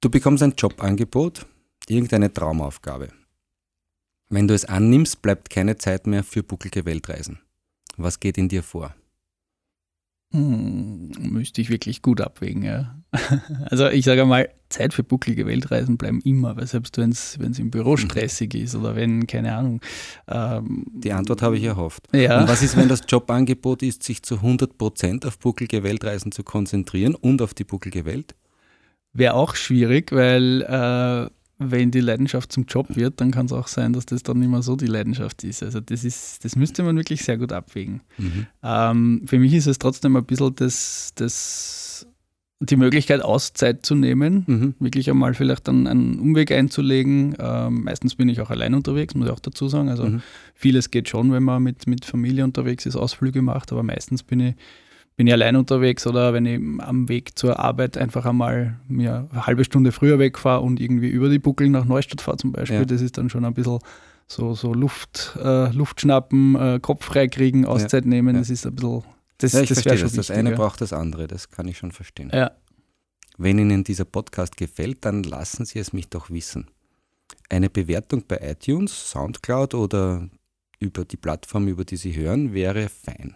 Du 0.04 0.10
bekommst 0.10 0.44
ein 0.44 0.54
Jobangebot, 0.58 1.46
irgendeine 1.88 2.34
Traumaufgabe. 2.34 3.08
Wenn 4.28 4.50
du 4.50 4.54
es 4.54 4.66
annimmst, 4.66 5.22
bleibt 5.22 5.50
keine 5.50 5.78
Zeit 5.78 6.08
mehr 6.08 6.26
für 6.26 6.44
buckelige 6.44 6.84
Weltreisen. 6.86 7.40
Was 7.96 8.20
geht 8.20 8.38
in 8.38 8.50
dir 8.50 8.64
vor? 8.64 8.94
Hm, 10.34 11.14
müsste 11.20 11.62
ich 11.62 11.70
wirklich 11.70 12.02
gut 12.02 12.20
abwägen, 12.20 12.64
ja. 12.64 13.02
Also 13.70 13.88
ich 13.88 14.04
sage 14.04 14.26
mal, 14.26 14.50
Zeit 14.68 14.94
für 14.94 15.06
bucklige 15.06 15.46
Weltreisen 15.46 15.98
bleiben 15.98 16.20
immer, 16.26 16.58
weil 16.58 16.68
selbst 16.68 16.98
wenn 16.98 17.12
es 17.12 17.38
im 17.38 17.72
Büro 17.72 17.92
mhm. 17.92 17.98
stressig 18.00 18.56
ist 18.56 18.76
oder 18.76 18.98
wenn, 18.98 19.26
keine 19.26 19.56
Ahnung. 19.56 19.80
Ähm, 20.28 20.86
Die 20.96 21.14
Antwort 21.14 21.42
habe 21.42 21.58
ich 21.58 21.64
erhofft. 21.64 22.10
Ja. 22.12 22.42
Und 22.42 22.50
was 22.50 22.62
ist, 22.62 22.76
wenn 22.76 22.90
das 22.90 23.04
Jobangebot 23.08 23.82
ist, 23.82 24.04
sich 24.04 24.22
zu 24.22 24.40
100% 24.40 25.26
auf 25.26 25.40
bucklige 25.40 25.82
Weltreisen 25.82 26.34
zu 26.34 26.44
konzentrieren 26.44 27.16
und 27.16 27.42
auf 27.42 27.54
die 27.54 27.64
bucklige 27.64 28.04
Welt? 28.04 28.36
Wäre 29.14 29.36
auch 29.36 29.56
schwierig, 29.56 30.12
weil 30.12 30.62
äh, 30.64 31.30
wenn 31.60 31.92
die 31.92 32.00
Leidenschaft 32.00 32.52
zum 32.52 32.66
Job 32.66 32.96
wird, 32.96 33.22
dann 33.22 33.32
kann 33.32 33.46
es 33.46 33.54
auch 33.54 33.68
sein, 33.68 33.94
dass 33.94 34.06
das 34.06 34.24
dann 34.24 34.40
nicht 34.40 34.50
mehr 34.50 34.62
so 34.62 34.76
die 34.76 34.88
Leidenschaft 34.88 35.44
ist. 35.44 35.64
Also 35.64 35.80
das 35.80 36.04
ist, 36.04 36.44
das 36.44 36.56
müsste 36.56 36.84
man 36.84 36.96
wirklich 36.96 37.24
sehr 37.24 37.38
gut 37.38 37.52
abwägen. 37.52 38.02
Mhm. 38.18 38.48
Ähm, 38.64 39.22
für 39.26 39.40
mich 39.40 39.54
ist 39.54 39.68
es 39.68 39.80
trotzdem 39.80 40.16
ein 40.16 40.26
bisschen 40.26 40.56
das, 40.56 41.12
das, 41.16 42.08
die 42.60 42.76
Möglichkeit, 42.76 43.22
Auszeit 43.22 43.86
zu 43.86 43.96
nehmen, 43.96 44.44
mhm. 44.48 44.76
wirklich 44.80 45.10
einmal 45.10 45.34
vielleicht 45.34 45.68
dann 45.68 45.88
einen 45.88 46.20
Umweg 46.20 46.52
einzulegen. 46.52 47.36
Ähm, 47.40 47.84
meistens 47.84 48.16
bin 48.16 48.30
ich 48.30 48.42
auch 48.42 48.50
allein 48.50 48.74
unterwegs, 48.74 49.16
muss 49.16 49.28
ich 49.28 49.34
auch 49.34 49.40
dazu 49.40 49.68
sagen. 49.68 49.90
Also 49.90 50.06
mhm. 50.06 50.22
vieles 50.56 50.92
geht 50.92 51.10
schon, 51.10 51.32
wenn 51.32 51.44
man 51.44 51.62
mit, 51.62 51.88
mit 51.88 52.06
Familie 52.06 52.44
unterwegs 52.44 52.86
ist, 52.86 52.96
Ausflüge 52.96 53.42
macht, 53.42 53.72
aber 53.72 53.84
meistens 53.84 54.24
bin 54.24 54.40
ich 54.40 54.56
bin 55.16 55.28
ich 55.28 55.34
allein 55.34 55.56
unterwegs 55.56 56.08
oder 56.08 56.34
wenn 56.34 56.46
ich 56.46 56.60
am 56.80 57.08
Weg 57.08 57.38
zur 57.38 57.60
Arbeit 57.60 57.98
einfach 57.98 58.26
einmal 58.26 58.80
mir 58.88 59.28
eine 59.32 59.46
halbe 59.46 59.64
Stunde 59.64 59.92
früher 59.92 60.20
wegfahre 60.20 60.62
und 60.62 60.80
irgendwie 60.80 61.10
über 61.10 61.30
die 61.30 61.40
Buckel 61.40 61.70
nach 61.70 61.86
Neustadt 61.86 62.22
fahre 62.22 62.38
zum 62.38 62.52
Beispiel, 62.52 62.80
ja. 62.80 62.86
das 62.86 63.02
ist 63.02 63.18
dann 63.18 63.30
schon 63.30 63.46
ein 63.46 63.54
bisschen 63.54 63.80
so, 64.28 64.56
so 64.56 64.74
Luft, 64.74 65.38
äh, 65.42 65.72
Luft 65.72 66.02
schnappen, 66.02 66.56
äh, 66.56 66.80
Kopf 66.82 67.06
freikriegen, 67.06 67.66
Auszeit 67.66 68.06
ja. 68.06 68.10
nehmen, 68.10 68.36
das 68.36 68.50
ist 68.50 68.66
ein 68.66 68.76
bisschen, 68.76 69.04
das, 69.38 69.54
ja, 69.54 69.62
ich 69.62 69.70
das 69.70 69.82
verstehe 69.82 70.04
das. 70.04 70.14
Das 70.14 70.32
eine 70.32 70.52
braucht 70.52 70.82
das 70.82 70.94
andere, 70.94 71.28
das 71.28 71.50
kann 71.50 71.68
ich 71.68 71.78
schon 71.78 71.92
verstehen. 71.92 72.32
Ja. 72.34 72.52
Wenn 73.38 73.58
Ihnen 73.60 73.84
dieser 73.84 74.06
Podcast 74.06 74.58
gefällt, 74.58 75.06
dann 75.06 75.24
lassen 75.24 75.66
Sie 75.66 75.80
es 75.80 75.94
mich 75.94 76.10
doch 76.10 76.30
wissen. 76.30 76.68
Eine 77.50 77.70
Bewertung 77.70 78.24
bei 78.28 78.38
iTunes, 78.42 79.12
Soundcloud 79.12 79.74
oder 79.74 80.30
über 80.80 81.06
die 81.06 81.18
Plattform, 81.18 81.68
über 81.68 81.84
die 81.84 81.98
Sie 81.98 82.16
hören, 82.16 82.54
wäre 82.54 82.90
fein. 82.90 83.36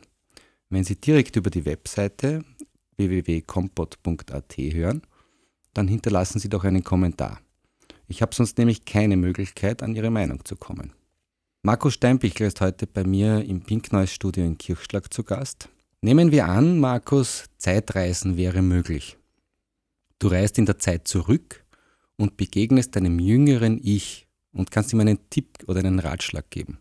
Wenn 0.70 0.84
Sie 0.84 0.96
direkt 0.96 1.36
über 1.36 1.50
die 1.50 1.66
Webseite 1.66 2.44
www.compot.at 2.98 4.58
hören, 4.58 5.02
dann 5.74 5.88
hinterlassen 5.88 6.40
Sie 6.40 6.50
doch 6.50 6.64
einen 6.64 6.84
Kommentar. 6.84 7.40
Ich 8.08 8.22
habe 8.22 8.36
sonst 8.36 8.58
nämlich 8.58 8.86
keine 8.86 9.18
Möglichkeit, 9.18 9.84
an 9.84 9.96
Ihre 9.96 10.10
Meinung 10.10 10.44
zu 10.44 10.56
kommen. 10.56 10.94
Markus 11.62 11.96
Steinbichler 11.96 12.48
ist 12.48 12.62
heute 12.62 12.88
bei 12.88 13.04
mir 13.04 13.44
im 13.44 13.62
Pink 13.62 13.92
Noise 13.92 14.14
Studio 14.14 14.46
in 14.46 14.58
Kirchschlag 14.58 15.14
zu 15.14 15.24
Gast. 15.24 15.70
Nehmen 16.02 16.32
wir 16.32 16.48
an, 16.48 16.80
Markus, 16.80 17.46
Zeitreisen 17.58 18.38
wäre 18.38 18.62
möglich. 18.62 19.18
Du 20.20 20.28
reist 20.28 20.58
in 20.58 20.66
der 20.66 20.80
Zeit 20.80 21.08
zurück 21.08 21.66
und 22.16 22.38
begegnest 22.38 22.96
deinem 22.96 23.20
jüngeren 23.20 23.80
Ich 23.84 24.28
und 24.52 24.72
kannst 24.72 24.94
ihm 24.94 25.00
einen 25.00 25.30
Tipp 25.30 25.60
oder 25.68 25.80
einen 25.80 26.00
Ratschlag 26.00 26.50
geben. 26.50 26.80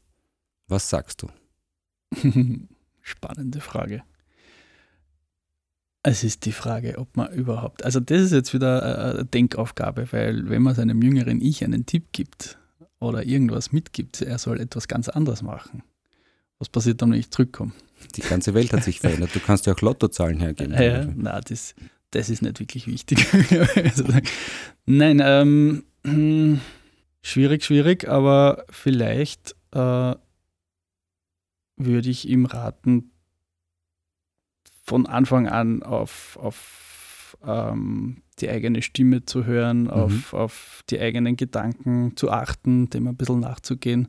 Was 0.68 0.88
sagst 0.88 1.22
du? 1.22 1.29
Spannende 3.07 3.61
Frage. 3.61 4.03
Es 6.03 6.25
ist 6.25 6.45
die 6.45 6.51
Frage, 6.51 6.99
ob 6.99 7.16
man 7.16 7.33
überhaupt, 7.33 7.85
also 7.85 8.01
das 8.01 8.21
ist 8.21 8.33
jetzt 8.33 8.53
wieder 8.53 9.14
eine 9.14 9.25
Denkaufgabe, 9.25 10.09
weil 10.11 10.51
wenn 10.51 10.62
man 10.62 10.75
seinem 10.75 11.01
jüngeren 11.01 11.40
Ich 11.40 11.62
einen 11.62 11.87
Tipp 11.87 12.07
gibt 12.11 12.59
oder 12.99 13.25
irgendwas 13.25 13.71
mitgibt, 13.71 14.23
er 14.23 14.38
soll 14.38 14.61
etwas 14.61 14.88
ganz 14.88 15.09
anderes 15.09 15.42
machen. 15.42 15.85
Was 16.59 16.69
passiert 16.69 17.01
dann, 17.01 17.12
wenn 17.12 17.21
ich 17.21 17.31
zurückkomme? 17.31 17.71
Die 18.16 18.23
ganze 18.23 18.55
Welt 18.55 18.73
hat 18.73 18.83
sich 18.83 18.99
verändert. 18.99 19.31
Du 19.33 19.38
kannst 19.38 19.66
ja 19.66 19.75
auch 19.75 19.81
Lottozahlen 19.81 20.40
hergeben. 20.40 20.75
Ja, 20.75 21.07
na, 21.14 21.40
das, 21.40 21.77
das 22.11 22.29
ist 22.29 22.42
nicht 22.42 22.59
wirklich 22.59 22.88
wichtig. 22.88 23.25
Also, 23.77 24.05
nein, 24.85 25.23
ähm, 25.25 26.61
schwierig, 27.23 27.64
schwierig, 27.64 28.09
aber 28.09 28.64
vielleicht 28.71 29.55
äh, 29.73 30.16
würde 31.77 32.11
ich 32.11 32.29
ihm 32.29 32.47
raten, 32.47 33.12
von 34.83 35.07
Anfang 35.07 35.49
an 35.49 35.83
auf, 35.83 36.39
auf 36.41 37.37
ähm, 37.45 38.23
die 38.39 38.49
eigene 38.49 38.83
Stimme 38.83 39.25
zu 39.25 39.45
hören, 39.45 39.85
mhm. 39.85 39.91
auf, 39.91 40.35
auf 40.35 40.85
die 40.91 41.01
eigenen 41.01 41.37
Gedanken 41.37 42.17
zu 42.17 42.31
achten, 42.31 42.91
dem 42.91 43.09
ein 43.09 43.17
bisschen 43.17 43.41
nachzugehen. 43.41 44.09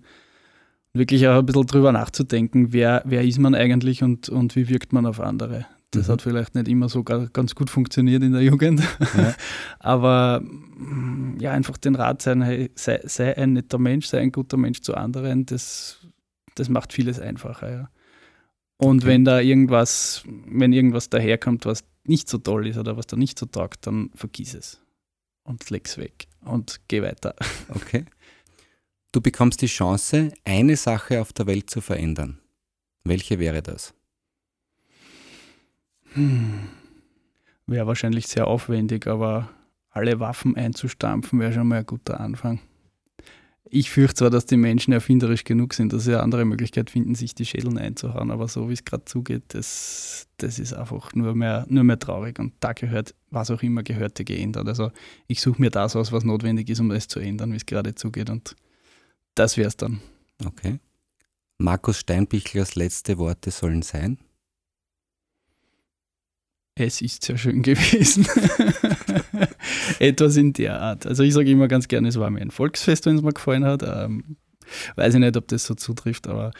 Wirklich 0.94 1.28
auch 1.28 1.40
ein 1.40 1.46
bisschen 1.46 1.66
drüber 1.68 1.92
nachzudenken, 1.92 2.74
wer, 2.74 3.04
wer 3.06 3.24
ist 3.24 3.40
man 3.40 3.56
eigentlich 3.56 4.04
und, 4.04 4.30
und 4.30 4.56
wie 4.56 4.70
wirkt 4.70 4.94
man 4.94 5.06
auf 5.06 5.20
andere. 5.20 5.66
Das 5.92 6.08
mhm. 6.08 6.12
hat 6.12 6.22
vielleicht 6.22 6.56
nicht 6.56 6.68
immer 6.68 6.90
so 6.90 7.04
ganz 7.04 7.56
gut 7.56 7.70
funktioniert 7.70 8.24
in 8.24 8.34
der 8.34 8.42
Jugend. 8.42 8.82
Ja. 9.16 9.34
Aber 9.80 10.42
mm, 10.42 11.38
ja, 11.40 11.52
einfach 11.52 11.78
den 11.78 11.96
Rat 11.96 12.22
sein, 12.22 12.42
hey, 12.42 12.72
sei, 12.76 13.00
sei, 13.06 13.38
ein 13.38 13.54
netter 13.54 13.78
Mensch, 13.78 14.08
sei 14.08 14.20
ein 14.20 14.32
guter 14.32 14.58
Mensch 14.58 14.82
zu 14.82 14.96
anderen, 14.96 15.46
das, 15.46 16.07
das 16.60 16.70
macht 16.70 16.94
vieles 16.94 17.20
einfacher. 17.20 17.72
Ja. 17.72 17.90
Und 18.78 19.04
okay. 19.04 19.08
wenn 19.08 19.26
da 19.26 19.40
irgendwas, 19.40 20.24
wenn 20.26 20.74
irgendwas 20.74 21.10
daherkommt, 21.10 21.66
was 21.66 21.84
nicht 22.04 22.30
so 22.30 22.38
toll 22.38 22.68
ist 22.68 22.78
oder 22.78 22.98
was 22.98 23.08
da 23.08 23.18
nicht 23.18 23.38
so 23.40 23.46
taugt, 23.46 23.88
dann 23.88 24.12
vergiss 24.16 24.54
es 24.54 24.82
und 25.44 25.70
leg's 25.70 25.98
weg 25.98 26.28
und 26.42 26.82
geh 26.88 27.02
weiter. 27.02 27.36
Okay. 27.70 28.06
Du 29.12 29.22
bekommst 29.22 29.62
die 29.62 29.68
Chance, 29.68 30.32
eine 30.44 30.76
Sache 30.76 31.22
auf 31.22 31.34
der 31.34 31.48
Welt 31.48 31.70
zu 31.70 31.82
verändern. 31.82 32.40
Welche 33.04 33.40
wäre 33.40 33.62
das? 33.64 33.94
Hm. 36.14 36.68
Wäre 37.66 37.88
wahrscheinlich 37.88 38.28
sehr 38.28 38.48
aufwendig, 38.48 39.08
aber 39.08 39.50
alle 39.90 40.20
Waffen 40.20 40.56
einzustampfen 40.56 41.40
wäre 41.40 41.54
schon 41.54 41.68
mal 41.68 41.80
ein 41.80 41.86
guter 41.86 42.20
Anfang. 42.20 42.60
Ich 43.70 43.90
fürchte 43.90 44.16
zwar, 44.16 44.30
dass 44.30 44.46
die 44.46 44.58
Menschen 44.58 44.94
erfinderisch 44.94 45.44
genug 45.44 45.74
sind, 45.74 45.94
dass 45.94 46.06
sie 46.06 46.14
eine 46.14 46.24
andere 46.24 46.46
Möglichkeit 46.46 46.90
finden, 46.90 47.16
sich 47.16 47.36
die 47.36 47.46
Schädeln 47.46 47.78
einzuhauen, 47.78 48.32
aber 48.32 48.48
so 48.48 48.70
wie 48.70 48.74
es 48.74 48.86
gerade 48.86 49.06
zugeht, 49.06 49.44
das, 49.50 50.28
das 50.38 50.60
ist 50.60 50.74
einfach 50.74 51.14
nur 51.14 51.36
mehr, 51.36 51.66
nur 51.70 51.84
mehr 51.84 52.00
traurig 52.00 52.40
und 52.40 52.54
da 52.60 52.74
gehört, 52.74 53.14
was 53.30 53.52
auch 53.52 53.62
immer 53.62 53.84
gehörte, 53.84 54.24
geändert. 54.24 54.68
Also 54.68 54.92
ich 55.28 55.42
suche 55.42 55.62
mir 55.62 55.70
das 55.70 55.96
aus, 55.96 56.12
was 56.12 56.24
notwendig 56.24 56.70
ist, 56.70 56.80
um 56.80 56.92
es 56.92 57.08
zu 57.08 57.20
ändern, 57.20 57.52
wie 57.52 57.58
es 57.58 57.66
gerade 57.66 57.96
zugeht 57.96 58.30
und 58.30 58.56
das 59.36 59.58
wäre 59.58 59.68
es 59.68 59.78
dann. 59.78 60.02
Okay. 60.46 60.80
Markus 61.58 62.00
Steinbichlers 62.00 62.76
letzte 62.76 63.18
Worte 63.18 63.52
sollen 63.52 63.82
sein? 63.82 64.18
Es 66.80 67.02
ist 67.02 67.24
sehr 67.24 67.38
schön 67.38 67.64
gewesen. 67.64 68.28
Etwas 70.00 70.38
in 70.38 70.54
der 70.54 70.80
Art. 70.80 71.08
Also 71.08 71.24
ich 71.24 71.34
sage 71.34 71.50
immer 71.50 71.68
ganz 71.68 71.88
gerne, 71.88 72.08
es 72.08 72.20
war 72.20 72.30
mir 72.30 72.42
ein 72.42 72.52
Volksfest, 72.52 73.06
wenn 73.08 73.16
es 73.16 73.24
mir 73.24 73.34
gefallen 73.34 73.66
hat. 73.66 73.84
Ähm, 73.84 74.38
weiß 74.96 75.16
ich 75.16 75.20
nicht, 75.20 75.36
ob 75.38 75.48
das 75.48 75.66
so 75.66 75.74
zutrifft, 75.74 76.28
aber 76.28 76.52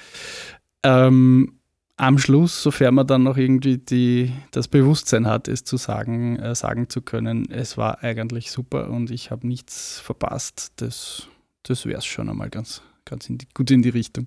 ähm, 0.84 1.60
am 1.98 2.18
Schluss, 2.18 2.64
sofern 2.64 2.96
man 2.96 3.06
dann 3.08 3.24
noch 3.24 3.38
irgendwie 3.38 3.78
die, 3.78 4.32
das 4.52 4.68
Bewusstsein 4.68 5.28
hat, 5.28 5.48
es 5.48 5.64
zu 5.64 5.78
sagen, 5.78 6.38
äh, 6.38 6.56
sagen 6.56 6.90
zu 6.90 7.02
können, 7.02 7.50
es 7.52 7.78
war 7.78 8.04
eigentlich 8.04 8.52
super 8.52 8.90
und 8.90 9.12
ich 9.12 9.30
habe 9.30 9.48
nichts 9.48 10.00
verpasst, 10.00 10.74
das, 10.78 11.28
das 11.64 11.86
wäre 11.86 12.00
es 12.00 12.06
schon 12.06 12.30
einmal 12.30 12.50
ganz, 12.50 12.82
ganz 13.06 13.30
in 13.30 13.38
die, 13.38 13.48
gut 13.54 13.70
in 13.72 13.82
die 13.82 13.90
Richtung. 13.90 14.26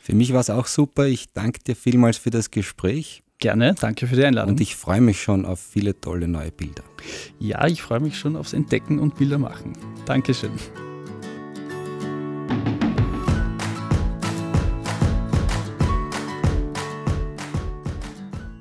Für 0.00 0.14
mich 0.14 0.32
war 0.32 0.40
es 0.40 0.50
auch 0.50 0.66
super. 0.66 1.06
Ich 1.06 1.32
danke 1.32 1.60
dir 1.60 1.76
vielmals 1.76 2.18
für 2.18 2.30
das 2.30 2.50
Gespräch. 2.50 3.22
Gerne, 3.42 3.74
danke 3.74 4.06
für 4.06 4.14
die 4.14 4.24
Einladung. 4.24 4.52
Und 4.52 4.60
ich 4.60 4.76
freue 4.76 5.00
mich 5.00 5.20
schon 5.20 5.44
auf 5.44 5.58
viele 5.58 6.00
tolle 6.00 6.28
neue 6.28 6.52
Bilder. 6.52 6.84
Ja, 7.40 7.66
ich 7.66 7.82
freue 7.82 7.98
mich 7.98 8.16
schon 8.16 8.36
aufs 8.36 8.52
Entdecken 8.52 9.00
und 9.00 9.16
Bilder 9.16 9.36
machen. 9.36 9.72
Dankeschön. 10.06 10.52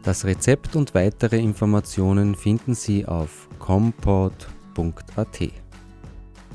Das 0.02 0.26
Rezept 0.26 0.76
und 0.76 0.96
weitere 0.96 1.38
Informationen 1.38 2.34
finden 2.34 2.74
Sie 2.74 3.06
auf 3.06 3.50
compot.at. 3.60 5.40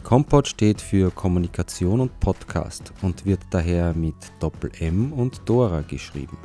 Compot 0.02 0.48
steht 0.48 0.80
für 0.80 1.12
Kommunikation 1.12 2.00
und 2.00 2.18
Podcast 2.18 2.92
und 3.02 3.24
wird 3.24 3.40
daher 3.50 3.94
mit 3.94 4.16
Doppel 4.40 4.72
M 4.80 5.12
und 5.12 5.42
Dora 5.44 5.82
geschrieben. 5.82 6.36